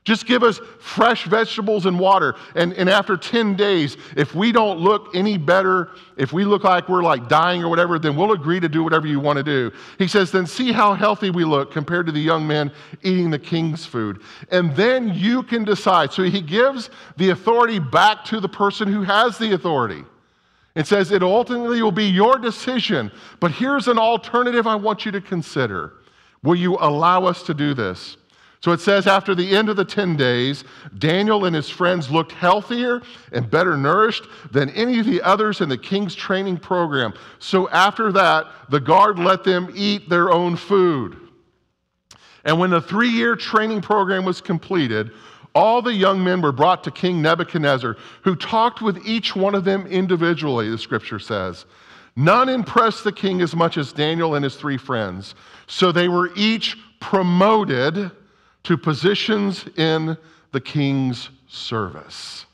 Just 0.06 0.26
give 0.26 0.44
us 0.44 0.60
fresh 0.80 1.26
vegetables 1.26 1.86
and 1.86 2.00
water. 2.00 2.36
And, 2.56 2.74
and 2.74 2.90
after 2.90 3.18
10 3.18 3.56
days, 3.56 3.98
if 4.16 4.34
we 4.34 4.52
don't 4.52 4.80
look 4.80 5.14
any 5.14 5.38
better, 5.38 5.90
if 6.18 6.32
we 6.32 6.46
look 6.46 6.64
like 6.64 6.88
we're 6.88 7.04
like 7.04 7.28
dying 7.28 7.62
or 7.62 7.70
whatever, 7.70 8.00
then 8.00 8.16
we'll 8.16 8.32
agree 8.32 8.60
to 8.60 8.70
do 8.70 8.84
whatever 8.84 9.08
you 9.08 9.20
want 9.20 9.38
to 9.38 9.44
do. 9.44 9.72
He 9.98 10.08
says, 10.08 10.32
then 10.32 10.48
see 10.48 10.72
how 10.72 10.94
healthy 10.94 11.30
we 11.30 11.44
look 11.44 11.72
compared 11.72 12.06
to 12.06 12.12
the 12.12 12.20
young 12.20 12.48
man 12.48 12.72
eating 13.04 13.30
the 13.30 13.40
king's 13.40 13.86
food. 13.86 14.22
And 14.52 14.76
then 14.76 15.14
you 15.14 15.44
can 15.44 15.66
decide. 15.66 16.14
So 16.14 16.24
he 16.24 16.42
gives 16.42 16.90
the 17.18 17.32
authority 17.32 17.80
back 17.80 18.24
to 18.26 18.40
the 18.40 18.50
person 18.50 18.92
who 18.92 19.04
has 19.04 19.38
the 19.38 19.54
authority. 19.54 20.04
It 20.76 20.88
says 20.88 21.12
it 21.12 21.24
ultimately 21.24 21.82
will 21.82 21.92
be 21.92 22.06
your 22.06 22.38
decision, 22.38 23.12
but 23.40 23.52
here's 23.52 23.88
an 23.88 23.98
alternative 23.98 24.66
I 24.66 24.76
want 24.76 25.06
you 25.06 25.12
to 25.12 25.20
consider. 25.20 25.94
Will 26.42 26.56
you 26.56 26.78
allow 26.80 27.26
us 27.26 27.44
to 27.44 27.54
do 27.54 27.74
this? 27.74 28.16
So 28.62 28.74
it 28.74 28.82
says, 28.82 29.08
after 29.08 29.34
the 29.34 29.56
end 29.56 29.70
of 29.70 29.78
the 29.78 29.86
10 29.86 30.18
days, 30.18 30.66
Daniel 30.98 31.46
and 31.46 31.56
his 31.56 31.70
friends 31.70 32.12
looked 32.12 32.34
healthier 32.34 33.02
and 33.32 33.50
better 33.50 33.78
nourished 33.78 34.26
than 34.52 34.70
any 34.72 35.00
of 35.00 35.06
the 35.06 35.22
others 35.22 35.62
in 35.62 35.70
the 35.70 35.78
king's 35.78 36.14
training 36.14 36.58
program. 36.58 37.14
So 37.40 37.70
after 37.70 38.12
that, 38.12 38.48
the 38.70 38.82
guard 38.82 39.18
let 39.18 39.46
them 39.46 39.72
eat 39.74 40.10
their 40.10 40.30
own 40.30 40.58
food. 40.58 41.30
And 42.44 42.60
when 42.60 42.70
the 42.70 42.82
three 42.82 43.10
year 43.10 43.38
training 43.38 43.82
program 43.82 44.26
was 44.26 44.42
completed, 44.42 45.12
all 45.56 45.82
the 45.82 45.94
young 45.94 46.22
men 46.22 46.42
were 46.42 46.52
brought 46.52 46.84
to 46.84 46.92
King 46.92 47.22
Nebuchadnezzar, 47.22 47.96
who 48.24 48.36
talked 48.36 48.82
with 48.82 49.06
each 49.06 49.36
one 49.36 49.56
of 49.56 49.64
them 49.64 49.88
individually, 49.88 50.70
the 50.70 50.78
scripture 50.78 51.20
says. 51.20 51.66
None 52.16 52.50
impressed 52.50 53.06
the 53.06 53.12
king 53.12 53.42
as 53.42 53.56
much 53.56 53.78
as 53.78 53.94
Daniel 53.94 54.36
and 54.36 54.44
his 54.44 54.56
three 54.56 54.78
friends. 54.78 55.36
So 55.68 55.92
they 55.92 56.10
were 56.10 56.32
each 56.36 56.78
promoted 57.00 58.12
to 58.64 58.78
positions 58.78 59.66
in 59.78 60.18
the 60.52 60.62
king's 60.62 61.30
service. 61.48 62.46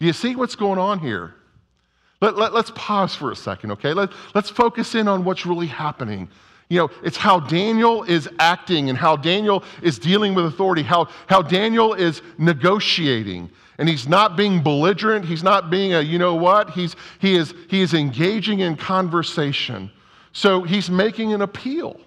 Do 0.00 0.06
you 0.06 0.12
see 0.12 0.36
what's 0.36 0.56
going 0.56 0.78
on 0.78 0.98
here? 0.98 1.34
Let, 2.20 2.36
let, 2.36 2.54
us 2.54 2.70
pause 2.74 3.14
for 3.14 3.32
a 3.32 3.36
second, 3.36 3.72
okay? 3.72 3.94
Let, 3.94 4.10
let's 4.34 4.48
focus 4.48 4.94
in 4.94 5.08
on 5.08 5.24
what's 5.24 5.44
really 5.44 5.66
happening 5.66 6.28
you 6.72 6.78
know, 6.78 6.90
it's 7.02 7.18
how 7.18 7.38
Daniel 7.38 8.02
is 8.04 8.30
acting 8.38 8.88
and 8.88 8.96
how 8.96 9.14
Daniel 9.14 9.62
is 9.82 9.98
dealing 9.98 10.32
with 10.32 10.46
authority, 10.46 10.82
how, 10.82 11.06
how 11.26 11.42
Daniel 11.42 11.92
is 11.92 12.22
negotiating. 12.38 13.50
And 13.76 13.86
he's 13.86 14.08
not 14.08 14.38
being 14.38 14.62
belligerent, 14.62 15.26
he's 15.26 15.42
not 15.42 15.68
being 15.68 15.92
a, 15.92 16.00
you 16.00 16.18
know 16.18 16.34
what, 16.34 16.70
he's, 16.70 16.96
he, 17.18 17.34
is, 17.34 17.52
he 17.68 17.82
is 17.82 17.92
engaging 17.92 18.60
in 18.60 18.76
conversation. 18.76 19.90
So 20.32 20.62
he's 20.62 20.88
making 20.88 21.34
an 21.34 21.42
appeal. 21.42 22.00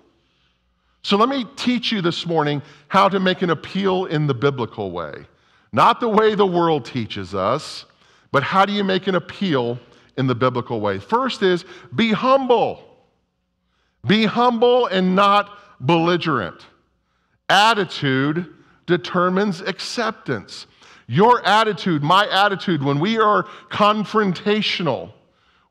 So 1.05 1.17
let 1.17 1.29
me 1.29 1.45
teach 1.55 1.91
you 1.91 2.01
this 2.01 2.25
morning 2.25 2.63
how 2.87 3.09
to 3.09 3.19
make 3.19 3.43
an 3.43 3.51
appeal 3.51 4.05
in 4.05 4.25
the 4.25 4.33
biblical 4.33 4.89
way. 4.89 5.27
Not 5.71 5.99
the 5.99 6.09
way 6.09 6.33
the 6.33 6.47
world 6.47 6.83
teaches 6.83 7.35
us, 7.35 7.85
but 8.31 8.41
how 8.41 8.65
do 8.65 8.73
you 8.73 8.83
make 8.83 9.05
an 9.05 9.13
appeal 9.13 9.77
in 10.17 10.25
the 10.25 10.33
biblical 10.33 10.81
way? 10.81 10.97
First 10.97 11.43
is 11.43 11.63
be 11.93 12.11
humble. 12.11 12.83
Be 14.07 14.25
humble 14.25 14.87
and 14.87 15.15
not 15.15 15.59
belligerent. 15.85 16.65
Attitude 17.49 18.51
determines 18.87 19.61
acceptance. 19.61 20.65
Your 21.05 21.45
attitude, 21.45 22.01
my 22.01 22.27
attitude, 22.31 22.81
when 22.81 22.99
we 22.99 23.19
are 23.19 23.43
confrontational, 23.69 25.11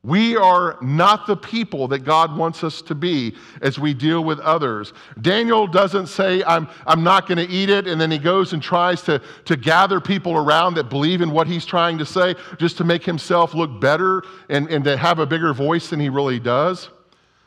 we 0.05 0.37
are 0.37 0.77
not 0.81 1.25
the 1.25 1.35
people 1.35 1.87
that 1.87 1.99
God 1.99 2.37
wants 2.37 2.63
us 2.63 2.83
to 2.83 2.93
be 2.93 3.35
as 3.61 3.79
we 3.79 3.95
deal 3.95 4.23
with 4.23 4.39
others. 4.39 4.93
Daniel 5.21 5.65
doesn't 5.65 6.07
say, 6.07 6.43
I'm, 6.43 6.69
I'm 6.85 7.03
not 7.03 7.27
going 7.27 7.39
to 7.39 7.51
eat 7.51 7.71
it, 7.71 7.87
and 7.87 7.99
then 7.99 8.11
he 8.11 8.19
goes 8.19 8.53
and 8.53 8.61
tries 8.61 9.01
to, 9.03 9.19
to 9.45 9.55
gather 9.55 9.99
people 9.99 10.37
around 10.37 10.75
that 10.75 10.89
believe 10.89 11.21
in 11.21 11.31
what 11.31 11.47
he's 11.47 11.65
trying 11.65 11.97
to 11.97 12.05
say 12.05 12.35
just 12.59 12.77
to 12.77 12.83
make 12.83 13.03
himself 13.03 13.55
look 13.55 13.81
better 13.81 14.21
and, 14.47 14.69
and 14.69 14.83
to 14.83 14.95
have 14.95 15.17
a 15.17 15.25
bigger 15.25 15.53
voice 15.55 15.89
than 15.89 15.99
he 15.99 16.09
really 16.09 16.39
does. 16.39 16.89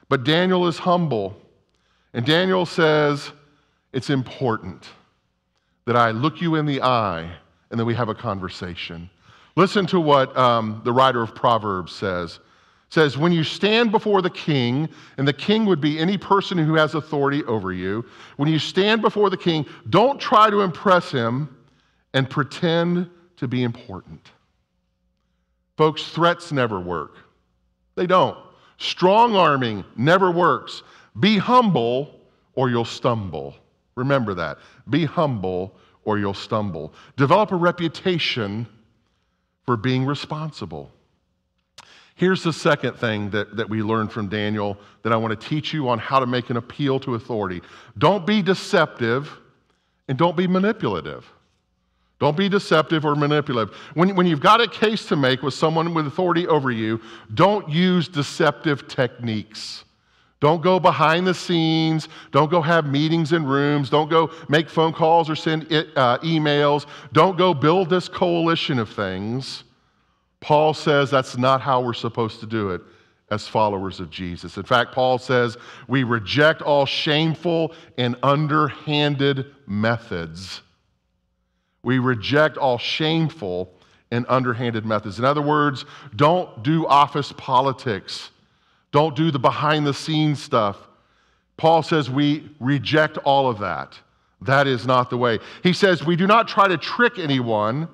But 0.09 0.25
Daniel 0.25 0.67
is 0.67 0.79
humble. 0.79 1.37
And 2.13 2.27
Daniel 2.27 2.67
says, 2.67 3.31
It's 3.93 4.11
important 4.11 4.89
that 5.85 5.95
I 5.95 6.11
look 6.11 6.41
you 6.41 6.57
in 6.57 6.67
the 6.67 6.83
eye 6.83 7.31
and 7.71 7.79
then 7.79 7.87
we 7.87 7.95
have 7.95 8.09
a 8.09 8.15
conversation. 8.15 9.09
Listen 9.55 9.87
to 9.87 10.01
what 10.01 10.37
um, 10.37 10.81
the 10.85 10.93
writer 10.93 11.23
of 11.23 11.35
Proverbs 11.35 11.93
says. 11.93 12.41
Says, 12.91 13.19
When 13.19 13.33
you 13.33 13.45
stand 13.45 13.93
before 13.93 14.23
the 14.23 14.31
king, 14.31 14.89
and 15.19 15.29
the 15.29 15.33
king 15.33 15.67
would 15.67 15.81
be 15.81 15.99
any 15.99 16.17
person 16.17 16.57
who 16.59 16.75
has 16.75 16.95
authority 16.95 17.45
over 17.45 17.73
you, 17.73 18.05
when 18.37 18.49
you 18.49 18.59
stand 18.59 19.03
before 19.03 19.31
the 19.31 19.37
king, 19.37 19.67
don't 19.91 20.21
try 20.21 20.49
to 20.51 20.63
impress 20.63 21.11
him 21.11 21.55
and 22.15 22.29
pretend 22.29 23.11
to 23.37 23.47
be 23.47 23.63
important. 23.63 24.33
Folks, 25.77 26.09
threats 26.09 26.51
never 26.51 26.81
work. 26.81 27.17
They 27.95 28.07
don't. 28.07 28.37
Strong 28.79 29.37
arming 29.37 29.85
never 29.97 30.31
works. 30.31 30.83
Be 31.21 31.39
humble 31.39 32.15
or 32.55 32.71
you'll 32.71 32.85
stumble. 32.85 33.55
Remember 33.95 34.35
that. 34.35 34.59
Be 34.89 35.05
humble 35.05 35.77
or 36.05 36.19
you'll 36.19 36.35
stumble. 36.35 36.95
Develop 37.17 37.53
a 37.53 37.57
reputation 37.57 38.67
for 39.67 39.77
being 39.77 40.07
responsible. 40.07 40.91
Here's 42.19 42.43
the 42.43 42.53
second 42.53 42.95
thing 42.95 43.31
that, 43.31 43.57
that 43.57 43.71
we 43.71 43.81
learned 43.81 44.11
from 44.11 44.29
Daniel 44.29 44.77
that 45.05 45.13
I 45.13 45.17
want 45.17 45.41
to 45.41 45.49
teach 45.49 45.73
you 45.73 45.89
on 45.89 46.01
how 46.01 46.19
to 46.19 46.27
make 46.27 46.51
an 46.51 46.57
appeal 46.57 46.99
to 47.01 47.15
authority. 47.15 47.63
Don't 47.97 48.27
be 48.27 48.43
deceptive 48.43 49.31
and 50.09 50.19
don't 50.19 50.37
be 50.37 50.49
manipulative. 50.49 51.31
Don't 52.19 52.37
be 52.37 52.49
deceptive 52.49 53.05
or 53.05 53.15
manipulative. 53.15 53.73
When, 53.95 54.17
when 54.17 54.27
you've 54.27 54.41
got 54.41 54.61
a 54.61 54.67
case 54.67 55.07
to 55.07 55.15
make 55.15 55.43
with 55.43 55.55
someone 55.55 55.95
with 55.95 56.09
authority 56.09 56.49
over 56.49 56.73
you, 56.73 57.01
don't 57.35 57.69
use 57.69 58.09
deceptive 58.09 58.89
techniques. 58.89 59.85
Don't 60.41 60.61
go 60.61 60.81
behind 60.81 61.25
the 61.25 61.35
scenes. 61.35 62.09
Don't 62.33 62.51
go 62.51 62.61
have 62.61 62.85
meetings 62.87 63.33
in 63.33 63.47
rooms. 63.47 63.91
Don't 63.91 64.11
go 64.11 64.33
make 64.49 64.69
phone 64.69 64.93
calls 64.93 65.31
or 65.31 65.37
send 65.37 65.71
it, 65.71 65.97
uh, 65.97 66.19
emails. 66.19 66.87
Don't 67.13 67.39
go 67.39 67.55
build 67.55 67.89
this 67.89 68.09
coalition 68.09 68.81
of 68.81 68.89
things. 68.89 69.63
Paul 70.41 70.75
says 70.75 71.11
that's 71.11 71.37
not 71.37 71.61
how 71.61 71.81
we're 71.81 71.95
supposed 71.95 72.41
to 72.41 72.47
do 72.47 72.71
it 72.71 72.81
as 73.31 73.47
followers 73.47 74.01
of 74.01 74.11
Jesus. 74.11 74.57
In 74.57 74.63
fact, 74.63 74.95
Paul 74.95 75.19
says 75.19 75.57
we 75.87 76.05
reject 76.05 76.63
all 76.63 76.87
shameful 76.87 77.75
and 77.99 78.17
underhanded 78.23 79.47
methods 79.67 80.63
we 81.83 81.99
reject 81.99 82.59
all 82.59 82.79
shameful 82.79 83.73
and 84.11 84.27
underhanded 84.29 84.85
methods. 84.85 85.19
In 85.19 85.25
other 85.25 85.43
words, 85.43 85.85
don't 86.17 86.63
do 86.63 86.87
office 86.87 87.33
politics, 87.37 88.31
don't 88.93 89.15
do 89.15 89.31
the 89.31 89.39
behind 89.39 89.87
the 89.87 89.95
scenes 89.95 90.43
stuff. 90.43 90.77
Paul 91.57 91.83
says 91.83 92.09
we 92.09 92.51
reject 92.61 93.19
all 93.19 93.49
of 93.49 93.59
that. 93.61 93.99
That 94.43 94.67
is 94.67 94.87
not 94.87 95.11
the 95.11 95.17
way. 95.17 95.41
He 95.63 95.73
says 95.73 96.05
we 96.05 96.15
do 96.15 96.27
not 96.27 96.47
try 96.47 96.69
to 96.69 96.77
trick 96.77 97.19
anyone 97.19 97.89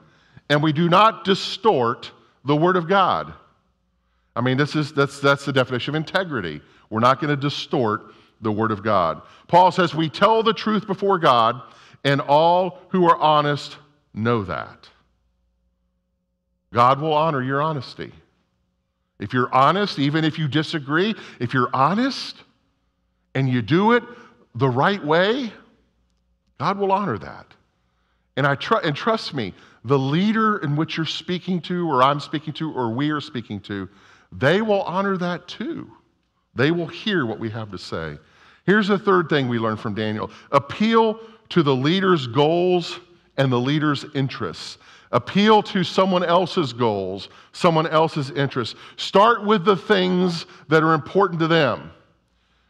and 0.50 0.62
we 0.62 0.72
do 0.72 0.88
not 0.88 1.24
distort 1.24 2.10
the 2.44 2.56
word 2.56 2.76
of 2.76 2.88
God. 2.88 3.32
I 4.36 4.40
mean, 4.40 4.56
this 4.56 4.74
is, 4.74 4.92
that's, 4.92 5.20
that's 5.20 5.44
the 5.44 5.52
definition 5.52 5.94
of 5.94 5.96
integrity. 5.96 6.60
We're 6.90 7.00
not 7.00 7.20
going 7.20 7.30
to 7.30 7.40
distort 7.40 8.12
the 8.40 8.52
word 8.52 8.70
of 8.70 8.82
God. 8.82 9.22
Paul 9.48 9.70
says 9.70 9.94
we 9.94 10.08
tell 10.08 10.42
the 10.42 10.52
truth 10.52 10.86
before 10.86 11.18
God 11.18 11.62
and 12.04 12.20
all 12.20 12.80
who 12.88 13.08
are 13.08 13.16
honest 13.16 13.76
know 14.12 14.42
that. 14.44 14.88
God 16.72 17.00
will 17.00 17.14
honor 17.14 17.42
your 17.42 17.62
honesty. 17.62 18.12
If 19.20 19.32
you're 19.32 19.52
honest, 19.54 19.98
even 19.98 20.24
if 20.24 20.38
you 20.38 20.48
disagree, 20.48 21.14
if 21.38 21.54
you're 21.54 21.70
honest 21.72 22.36
and 23.34 23.48
you 23.48 23.62
do 23.62 23.92
it 23.92 24.02
the 24.56 24.68
right 24.68 25.02
way, 25.02 25.52
God 26.58 26.78
will 26.78 26.92
honor 26.92 27.18
that. 27.18 27.46
And, 28.36 28.46
I 28.46 28.56
tr- 28.56 28.82
and 28.82 28.96
trust 28.96 29.32
me, 29.32 29.54
the 29.84 29.98
leader 29.98 30.58
in 30.58 30.76
which 30.76 30.96
you're 30.96 31.06
speaking 31.06 31.60
to, 31.62 31.88
or 31.88 32.02
I'm 32.02 32.20
speaking 32.20 32.54
to, 32.54 32.72
or 32.72 32.90
we 32.90 33.10
are 33.10 33.20
speaking 33.20 33.60
to, 33.60 33.88
they 34.32 34.62
will 34.62 34.82
honor 34.82 35.16
that 35.18 35.46
too. 35.46 35.90
They 36.54 36.70
will 36.70 36.86
hear 36.86 37.26
what 37.26 37.38
we 37.38 37.50
have 37.50 37.70
to 37.70 37.78
say. 37.78 38.18
Here's 38.66 38.88
the 38.88 38.98
third 38.98 39.28
thing 39.28 39.48
we 39.48 39.58
learned 39.58 39.80
from 39.80 39.94
Daniel 39.94 40.30
appeal 40.50 41.20
to 41.50 41.62
the 41.62 41.74
leader's 41.74 42.26
goals 42.26 42.98
and 43.36 43.52
the 43.52 43.60
leader's 43.60 44.06
interests. 44.14 44.78
Appeal 45.12 45.62
to 45.62 45.84
someone 45.84 46.24
else's 46.24 46.72
goals, 46.72 47.28
someone 47.52 47.86
else's 47.86 48.30
interests. 48.30 48.74
Start 48.96 49.44
with 49.44 49.64
the 49.64 49.76
things 49.76 50.46
that 50.68 50.82
are 50.82 50.94
important 50.94 51.38
to 51.40 51.46
them. 51.46 51.90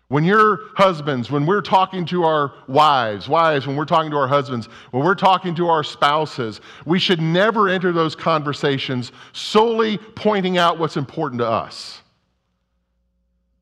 When 0.09 0.23
you're 0.23 0.61
husbands, 0.75 1.31
when 1.31 1.47
we're 1.47 1.62
talking 1.62 2.05
to 2.07 2.25
our 2.25 2.53
wives, 2.69 3.29
wives, 3.29 3.67
when 3.67 3.75
we're 3.75 3.87
talking 3.87 4.11
to 4.11 4.17
our 4.19 4.29
husbands, 4.29 4.67
when 4.90 5.03
we're 5.03 5.14
talking 5.14 5.55
to 5.55 5.69
our 5.69 5.83
spouses, 5.83 6.61
we 6.85 6.99
should 6.99 7.21
never 7.21 7.69
enter 7.69 7.90
those 7.90 8.14
conversations 8.14 9.12
solely 9.33 9.97
pointing 9.97 10.59
out 10.59 10.79
what's 10.79 10.97
important 10.97 11.38
to 11.40 11.49
us. 11.49 12.03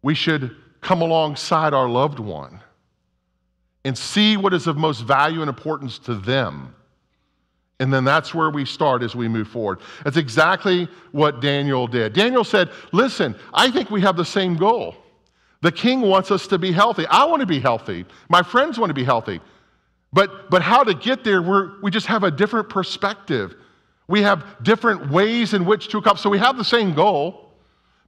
We 0.02 0.14
should 0.14 0.56
come 0.80 1.00
alongside 1.00 1.74
our 1.74 1.88
loved 1.88 2.18
one 2.18 2.60
and 3.84 3.96
see 3.96 4.36
what 4.36 4.52
is 4.52 4.66
of 4.66 4.76
most 4.76 5.02
value 5.02 5.42
and 5.42 5.48
importance 5.48 5.98
to 6.00 6.14
them. 6.14 6.74
And 7.78 7.92
then 7.92 8.04
that's 8.04 8.34
where 8.34 8.50
we 8.50 8.64
start 8.64 9.02
as 9.02 9.14
we 9.14 9.28
move 9.28 9.48
forward. 9.48 9.80
That's 10.04 10.16
exactly 10.16 10.88
what 11.12 11.40
Daniel 11.40 11.86
did. 11.86 12.12
Daniel 12.12 12.44
said, 12.44 12.70
Listen, 12.92 13.36
I 13.54 13.70
think 13.70 13.90
we 13.90 14.00
have 14.02 14.16
the 14.16 14.24
same 14.24 14.56
goal. 14.56 14.96
The 15.62 15.72
king 15.72 16.02
wants 16.02 16.30
us 16.30 16.46
to 16.48 16.58
be 16.58 16.72
healthy. 16.72 17.06
I 17.06 17.24
want 17.24 17.40
to 17.40 17.46
be 17.46 17.60
healthy. 17.60 18.04
My 18.28 18.42
friends 18.42 18.78
want 18.78 18.90
to 18.90 18.94
be 18.94 19.04
healthy. 19.04 19.40
But, 20.12 20.50
but 20.50 20.60
how 20.60 20.84
to 20.84 20.92
get 20.92 21.24
there, 21.24 21.40
we're, 21.40 21.80
we 21.80 21.90
just 21.90 22.06
have 22.06 22.24
a 22.24 22.30
different 22.30 22.68
perspective. 22.68 23.54
We 24.08 24.22
have 24.22 24.44
different 24.62 25.10
ways 25.10 25.54
in 25.54 25.64
which 25.64 25.88
to 25.88 25.98
accomplish. 25.98 26.22
So 26.22 26.28
we 26.28 26.38
have 26.38 26.58
the 26.58 26.64
same 26.64 26.94
goal. 26.94 27.48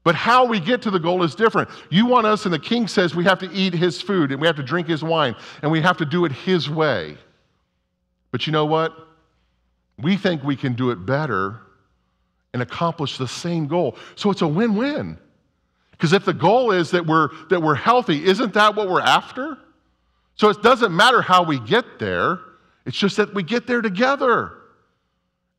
But 0.02 0.14
how 0.14 0.44
we 0.44 0.60
get 0.60 0.82
to 0.82 0.90
the 0.90 0.98
goal 0.98 1.22
is 1.22 1.34
different. 1.34 1.70
You 1.88 2.04
want 2.04 2.26
us, 2.26 2.44
and 2.44 2.52
the 2.52 2.58
king 2.58 2.86
says 2.88 3.14
we 3.14 3.24
have 3.24 3.38
to 3.38 3.50
eat 3.52 3.72
his 3.72 4.02
food 4.02 4.32
and 4.32 4.40
we 4.40 4.46
have 4.46 4.56
to 4.56 4.62
drink 4.62 4.86
his 4.86 5.02
wine 5.02 5.34
and 5.62 5.72
we 5.72 5.80
have 5.80 5.96
to 5.96 6.04
do 6.04 6.26
it 6.26 6.32
his 6.32 6.68
way. 6.68 7.16
But 8.30 8.46
you 8.46 8.52
know 8.52 8.66
what? 8.66 8.92
We 9.98 10.16
think 10.16 10.42
we 10.42 10.56
can 10.56 10.74
do 10.74 10.90
it 10.90 11.06
better 11.06 11.60
and 12.52 12.60
accomplish 12.60 13.16
the 13.16 13.28
same 13.28 13.66
goal. 13.66 13.96
So 14.16 14.30
it's 14.30 14.42
a 14.42 14.48
win 14.48 14.74
win. 14.76 15.18
Because 15.94 16.12
if 16.12 16.24
the 16.24 16.34
goal 16.34 16.70
is 16.72 16.90
that 16.90 17.06
we're, 17.06 17.28
that 17.50 17.60
we're 17.60 17.74
healthy, 17.74 18.24
isn't 18.24 18.54
that 18.54 18.74
what 18.74 18.88
we're 18.88 19.00
after? 19.00 19.58
So 20.34 20.48
it 20.48 20.62
doesn't 20.62 20.94
matter 20.94 21.22
how 21.22 21.44
we 21.44 21.60
get 21.60 21.98
there, 21.98 22.40
it's 22.84 22.98
just 22.98 23.16
that 23.16 23.32
we 23.32 23.42
get 23.42 23.66
there 23.66 23.80
together. 23.80 24.52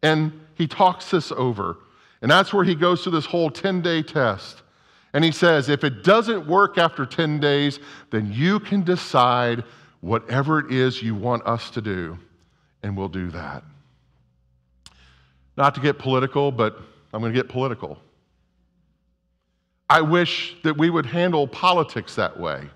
And 0.03 0.33
he 0.55 0.67
talks 0.67 1.09
this 1.09 1.31
over. 1.31 1.77
And 2.21 2.29
that's 2.29 2.53
where 2.53 2.63
he 2.63 2.75
goes 2.75 3.03
through 3.03 3.13
this 3.13 3.25
whole 3.25 3.49
10 3.49 3.81
day 3.81 4.03
test. 4.03 4.61
And 5.13 5.23
he 5.23 5.31
says, 5.31 5.69
if 5.69 5.83
it 5.83 6.03
doesn't 6.03 6.45
work 6.45 6.77
after 6.77 7.05
10 7.05 7.39
days, 7.39 7.79
then 8.11 8.31
you 8.31 8.59
can 8.59 8.83
decide 8.83 9.63
whatever 10.01 10.59
it 10.59 10.71
is 10.71 11.01
you 11.01 11.15
want 11.15 11.45
us 11.47 11.69
to 11.71 11.81
do, 11.81 12.19
and 12.83 12.95
we'll 12.95 13.09
do 13.09 13.31
that. 13.31 13.63
Not 15.57 15.73
to 15.75 15.81
get 15.81 15.97
political, 15.97 16.51
but 16.51 16.77
I'm 17.13 17.21
going 17.21 17.33
to 17.33 17.39
get 17.39 17.49
political. 17.49 17.97
I 19.89 20.01
wish 20.01 20.55
that 20.63 20.77
we 20.77 20.89
would 20.89 21.05
handle 21.05 21.47
politics 21.47 22.15
that 22.15 22.39
way. 22.39 22.69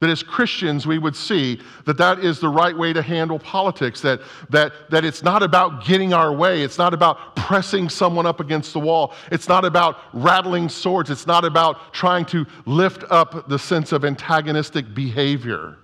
That 0.00 0.10
as 0.10 0.22
Christians, 0.22 0.86
we 0.86 0.98
would 0.98 1.16
see 1.16 1.58
that 1.86 1.96
that 1.96 2.18
is 2.18 2.38
the 2.38 2.50
right 2.50 2.76
way 2.76 2.92
to 2.92 3.00
handle 3.00 3.38
politics, 3.38 4.02
that, 4.02 4.20
that, 4.50 4.72
that 4.90 5.06
it's 5.06 5.22
not 5.22 5.42
about 5.42 5.84
getting 5.86 6.12
our 6.12 6.32
way, 6.32 6.62
it's 6.62 6.76
not 6.76 6.92
about 6.92 7.34
pressing 7.34 7.88
someone 7.88 8.26
up 8.26 8.38
against 8.38 8.74
the 8.74 8.78
wall, 8.78 9.14
it's 9.32 9.48
not 9.48 9.64
about 9.64 9.96
rattling 10.12 10.68
swords, 10.68 11.08
it's 11.08 11.26
not 11.26 11.46
about 11.46 11.94
trying 11.94 12.26
to 12.26 12.44
lift 12.66 13.04
up 13.08 13.48
the 13.48 13.58
sense 13.58 13.90
of 13.90 14.04
antagonistic 14.04 14.94
behavior, 14.94 15.78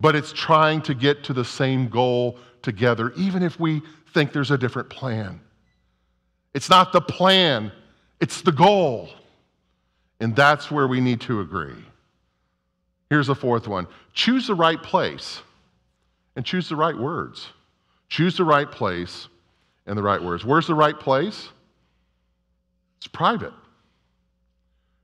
but 0.00 0.14
it's 0.14 0.32
trying 0.32 0.80
to 0.82 0.94
get 0.94 1.24
to 1.24 1.32
the 1.32 1.44
same 1.44 1.88
goal 1.88 2.38
together, 2.62 3.12
even 3.16 3.42
if 3.42 3.58
we 3.58 3.82
think 4.12 4.32
there's 4.32 4.52
a 4.52 4.58
different 4.58 4.88
plan. 4.88 5.40
It's 6.54 6.70
not 6.70 6.92
the 6.92 7.00
plan, 7.00 7.72
it's 8.24 8.40
the 8.40 8.52
goal. 8.52 9.10
And 10.18 10.34
that's 10.34 10.70
where 10.70 10.88
we 10.88 10.98
need 10.98 11.20
to 11.22 11.40
agree. 11.40 11.84
Here's 13.10 13.26
the 13.26 13.34
fourth 13.34 13.68
one 13.68 13.86
choose 14.14 14.46
the 14.46 14.54
right 14.54 14.82
place 14.82 15.42
and 16.34 16.42
choose 16.42 16.70
the 16.70 16.76
right 16.76 16.96
words. 16.96 17.48
Choose 18.08 18.38
the 18.38 18.44
right 18.44 18.70
place 18.70 19.28
and 19.84 19.98
the 19.98 20.02
right 20.02 20.22
words. 20.22 20.42
Where's 20.42 20.66
the 20.66 20.74
right 20.74 20.98
place? 20.98 21.50
It's 22.96 23.06
private. 23.06 23.52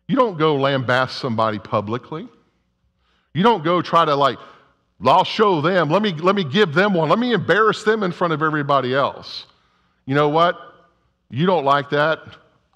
You 0.09 0.17
don't 0.17 0.39
go 0.39 0.57
lambast 0.57 1.11
somebody 1.11 1.59
publicly. 1.59 2.27
You 3.35 3.43
don't 3.43 3.63
go 3.63 3.83
try 3.83 4.07
to 4.07 4.15
like, 4.15 4.39
I'll 5.05 5.25
show 5.25 5.61
them. 5.61 5.91
Let 5.91 6.01
me, 6.01 6.13
let 6.13 6.35
me 6.35 6.45
give 6.45 6.73
them 6.73 6.95
one. 6.95 7.11
Let 7.11 7.19
me 7.19 7.35
embarrass 7.35 7.85
them 7.85 8.03
in 8.03 8.13
front 8.13 8.33
of 8.33 8.43
everybody 8.43 8.95
else. 8.95 9.45
You 10.07 10.15
know 10.15 10.31
what? 10.31 10.57
You 11.29 11.45
don't 11.45 11.67
like 11.67 11.91
that. 11.91 12.21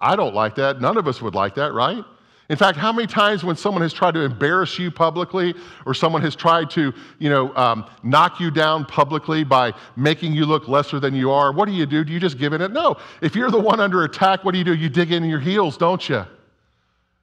I 0.04 0.16
don't 0.16 0.34
like 0.34 0.54
that. 0.56 0.82
None 0.82 0.98
of 0.98 1.08
us 1.08 1.22
would 1.22 1.34
like 1.34 1.54
that, 1.54 1.72
right? 1.72 2.04
In 2.50 2.58
fact, 2.58 2.76
how 2.76 2.92
many 2.92 3.06
times 3.06 3.42
when 3.42 3.56
someone 3.56 3.80
has 3.80 3.94
tried 3.94 4.12
to 4.14 4.20
embarrass 4.20 4.78
you 4.78 4.90
publicly 4.90 5.54
or 5.86 5.94
someone 5.94 6.20
has 6.20 6.36
tried 6.36 6.68
to, 6.70 6.92
you 7.18 7.30
know, 7.30 7.56
um, 7.56 7.86
knock 8.02 8.38
you 8.38 8.50
down 8.50 8.84
publicly 8.84 9.44
by 9.44 9.72
making 9.96 10.34
you 10.34 10.44
look 10.44 10.68
lesser 10.68 11.00
than 11.00 11.14
you 11.14 11.30
are, 11.30 11.52
what 11.52 11.64
do 11.64 11.72
you 11.72 11.86
do? 11.86 12.04
Do 12.04 12.12
you 12.12 12.20
just 12.20 12.36
give 12.36 12.52
in 12.52 12.60
it? 12.60 12.70
No. 12.70 12.98
If 13.22 13.34
you're 13.34 13.50
the 13.50 13.58
one 13.58 13.80
under 13.80 14.04
attack, 14.04 14.44
what 14.44 14.52
do 14.52 14.58
you 14.58 14.64
do? 14.64 14.74
You 14.74 14.90
dig 14.90 15.10
in 15.10 15.24
your 15.24 15.40
heels, 15.40 15.78
don't 15.78 16.06
you? 16.06 16.26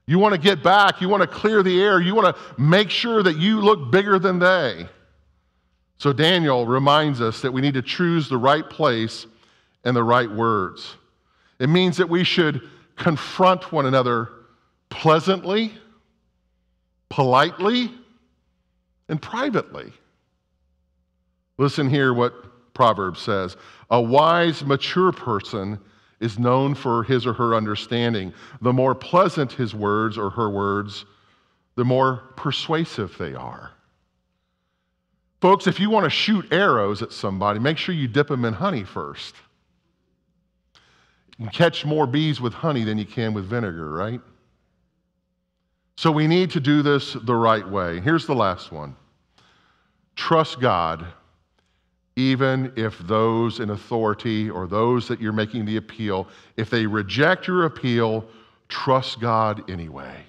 You 0.06 0.18
want 0.18 0.34
to 0.34 0.40
get 0.40 0.64
back. 0.64 1.00
You 1.00 1.08
want 1.08 1.20
to 1.20 1.28
clear 1.28 1.62
the 1.62 1.80
air. 1.80 2.00
You 2.00 2.16
want 2.16 2.34
to 2.34 2.60
make 2.60 2.90
sure 2.90 3.22
that 3.22 3.36
you 3.36 3.60
look 3.60 3.92
bigger 3.92 4.18
than 4.18 4.40
they. 4.40 4.88
So 5.98 6.12
Daniel 6.12 6.66
reminds 6.66 7.20
us 7.20 7.42
that 7.42 7.52
we 7.52 7.60
need 7.60 7.74
to 7.74 7.82
choose 7.82 8.28
the 8.28 8.38
right 8.38 8.68
place 8.68 9.26
and 9.84 9.94
the 9.94 10.02
right 10.02 10.28
words. 10.28 10.96
It 11.62 11.68
means 11.68 11.98
that 11.98 12.08
we 12.08 12.24
should 12.24 12.60
confront 12.96 13.70
one 13.70 13.86
another 13.86 14.30
pleasantly, 14.88 15.72
politely, 17.08 17.88
and 19.08 19.22
privately. 19.22 19.92
Listen 21.58 21.88
here 21.88 22.12
what 22.12 22.74
Proverbs 22.74 23.20
says. 23.20 23.56
A 23.92 24.00
wise, 24.02 24.64
mature 24.64 25.12
person 25.12 25.78
is 26.18 26.36
known 26.36 26.74
for 26.74 27.04
his 27.04 27.28
or 27.28 27.32
her 27.34 27.54
understanding. 27.54 28.34
The 28.60 28.72
more 28.72 28.96
pleasant 28.96 29.52
his 29.52 29.72
words 29.72 30.18
or 30.18 30.30
her 30.30 30.50
words, 30.50 31.04
the 31.76 31.84
more 31.84 32.24
persuasive 32.34 33.16
they 33.18 33.34
are. 33.34 33.70
Folks, 35.40 35.68
if 35.68 35.78
you 35.78 35.90
want 35.90 36.02
to 36.06 36.10
shoot 36.10 36.44
arrows 36.52 37.02
at 37.02 37.12
somebody, 37.12 37.60
make 37.60 37.78
sure 37.78 37.94
you 37.94 38.08
dip 38.08 38.26
them 38.26 38.44
in 38.44 38.54
honey 38.54 38.82
first. 38.82 39.36
Catch 41.50 41.84
more 41.84 42.06
bees 42.06 42.40
with 42.40 42.52
honey 42.52 42.84
than 42.84 42.98
you 42.98 43.06
can 43.06 43.34
with 43.34 43.46
vinegar, 43.46 43.90
right? 43.90 44.20
So 45.96 46.10
we 46.10 46.26
need 46.26 46.50
to 46.50 46.60
do 46.60 46.82
this 46.82 47.12
the 47.12 47.34
right 47.34 47.68
way. 47.68 48.00
Here's 48.00 48.26
the 48.26 48.34
last 48.34 48.72
one 48.72 48.96
trust 50.14 50.60
God, 50.60 51.06
even 52.16 52.72
if 52.76 52.98
those 52.98 53.60
in 53.60 53.70
authority 53.70 54.50
or 54.50 54.66
those 54.66 55.08
that 55.08 55.20
you're 55.20 55.32
making 55.32 55.64
the 55.64 55.76
appeal, 55.76 56.28
if 56.56 56.70
they 56.70 56.86
reject 56.86 57.46
your 57.46 57.64
appeal, 57.64 58.24
trust 58.68 59.20
God 59.20 59.70
anyway. 59.70 60.24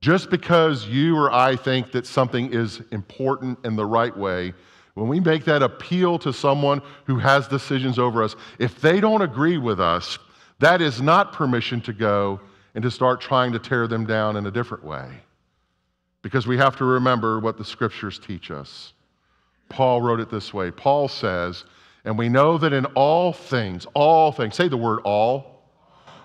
Just 0.00 0.30
because 0.30 0.86
you 0.86 1.16
or 1.16 1.32
I 1.32 1.54
think 1.54 1.92
that 1.92 2.06
something 2.06 2.52
is 2.52 2.80
important 2.90 3.58
in 3.64 3.76
the 3.76 3.86
right 3.86 4.16
way, 4.16 4.52
when 4.94 5.08
we 5.08 5.20
make 5.20 5.44
that 5.44 5.62
appeal 5.62 6.18
to 6.18 6.32
someone 6.32 6.82
who 7.06 7.18
has 7.18 7.48
decisions 7.48 7.98
over 7.98 8.22
us, 8.22 8.36
if 8.58 8.80
they 8.80 9.00
don't 9.00 9.22
agree 9.22 9.56
with 9.58 9.80
us, 9.80 10.18
that 10.58 10.82
is 10.82 11.00
not 11.00 11.32
permission 11.32 11.80
to 11.82 11.92
go 11.92 12.40
and 12.74 12.82
to 12.82 12.90
start 12.90 13.20
trying 13.20 13.52
to 13.52 13.58
tear 13.58 13.86
them 13.86 14.06
down 14.06 14.36
in 14.36 14.46
a 14.46 14.50
different 14.50 14.84
way. 14.84 15.08
Because 16.20 16.46
we 16.46 16.56
have 16.58 16.76
to 16.76 16.84
remember 16.84 17.40
what 17.40 17.56
the 17.56 17.64
scriptures 17.64 18.18
teach 18.18 18.50
us. 18.50 18.92
Paul 19.68 20.02
wrote 20.02 20.20
it 20.20 20.30
this 20.30 20.52
way 20.52 20.70
Paul 20.70 21.08
says, 21.08 21.64
and 22.04 22.18
we 22.18 22.28
know 22.28 22.58
that 22.58 22.72
in 22.72 22.84
all 22.86 23.32
things, 23.32 23.86
all 23.94 24.32
things, 24.32 24.56
say 24.56 24.68
the 24.68 24.76
word 24.76 25.00
all, 25.04 25.62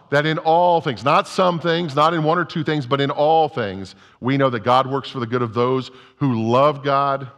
that 0.10 0.26
in 0.26 0.38
all 0.40 0.82
things, 0.82 1.04
not 1.04 1.28
some 1.28 1.60
things, 1.60 1.96
not 1.96 2.14
in 2.14 2.24
one 2.24 2.38
or 2.38 2.46
two 2.46 2.64
things, 2.64 2.86
but 2.86 3.00
in 3.00 3.12
all 3.12 3.48
things, 3.48 3.96
we 4.20 4.38
know 4.38 4.50
that 4.50 4.62
God 4.62 4.90
works 4.90 5.10
for 5.10 5.20
the 5.20 5.28
good 5.28 5.42
of 5.42 5.54
those 5.54 5.92
who 6.18 6.50
love 6.50 6.84
God 6.84 7.30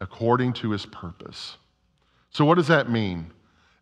according 0.00 0.52
to 0.54 0.70
his 0.70 0.86
purpose. 0.86 1.56
So, 2.30 2.44
what 2.44 2.56
does 2.56 2.68
that 2.68 2.90
mean? 2.90 3.32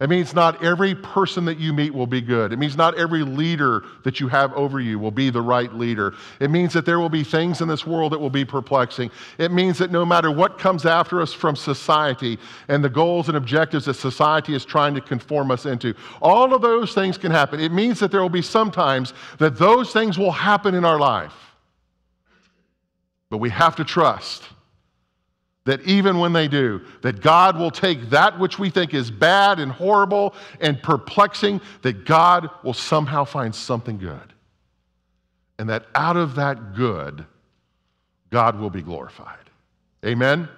It 0.00 0.10
means 0.10 0.34
not 0.34 0.62
every 0.62 0.94
person 0.94 1.44
that 1.44 1.58
you 1.58 1.72
meet 1.72 1.94
will 1.94 2.06
be 2.06 2.20
good. 2.20 2.52
It 2.52 2.58
means 2.58 2.76
not 2.76 2.98
every 2.98 3.22
leader 3.22 3.84
that 4.02 4.18
you 4.18 4.26
have 4.26 4.52
over 4.54 4.80
you 4.80 4.98
will 4.98 5.12
be 5.12 5.30
the 5.30 5.40
right 5.40 5.72
leader. 5.72 6.14
It 6.40 6.50
means 6.50 6.72
that 6.72 6.84
there 6.84 6.98
will 6.98 7.08
be 7.08 7.22
things 7.22 7.60
in 7.60 7.68
this 7.68 7.86
world 7.86 8.12
that 8.12 8.18
will 8.18 8.28
be 8.28 8.44
perplexing. 8.44 9.12
It 9.38 9.52
means 9.52 9.78
that 9.78 9.92
no 9.92 10.04
matter 10.04 10.32
what 10.32 10.58
comes 10.58 10.84
after 10.84 11.22
us 11.22 11.32
from 11.32 11.54
society 11.54 12.38
and 12.66 12.82
the 12.82 12.88
goals 12.88 13.28
and 13.28 13.36
objectives 13.36 13.84
that 13.84 13.94
society 13.94 14.54
is 14.54 14.64
trying 14.64 14.94
to 14.94 15.00
conform 15.00 15.52
us 15.52 15.64
into, 15.64 15.94
all 16.20 16.52
of 16.52 16.60
those 16.60 16.92
things 16.92 17.16
can 17.16 17.30
happen. 17.30 17.60
It 17.60 17.72
means 17.72 18.00
that 18.00 18.10
there 18.10 18.20
will 18.20 18.28
be 18.28 18.42
sometimes 18.42 19.14
that 19.38 19.56
those 19.56 19.92
things 19.92 20.18
will 20.18 20.32
happen 20.32 20.74
in 20.74 20.84
our 20.84 20.98
life. 20.98 21.34
But 23.30 23.38
we 23.38 23.50
have 23.50 23.76
to 23.76 23.84
trust 23.84 24.42
that 25.64 25.80
even 25.82 26.18
when 26.18 26.32
they 26.32 26.46
do, 26.46 26.82
that 27.02 27.20
God 27.20 27.58
will 27.58 27.70
take 27.70 28.10
that 28.10 28.38
which 28.38 28.58
we 28.58 28.68
think 28.68 28.92
is 28.92 29.10
bad 29.10 29.58
and 29.58 29.72
horrible 29.72 30.34
and 30.60 30.82
perplexing, 30.82 31.60
that 31.82 32.04
God 32.04 32.50
will 32.62 32.74
somehow 32.74 33.24
find 33.24 33.54
something 33.54 33.98
good. 33.98 34.34
And 35.58 35.68
that 35.70 35.86
out 35.94 36.16
of 36.16 36.34
that 36.34 36.74
good, 36.74 37.24
God 38.30 38.58
will 38.58 38.70
be 38.70 38.82
glorified. 38.82 39.38
Amen? 40.04 40.48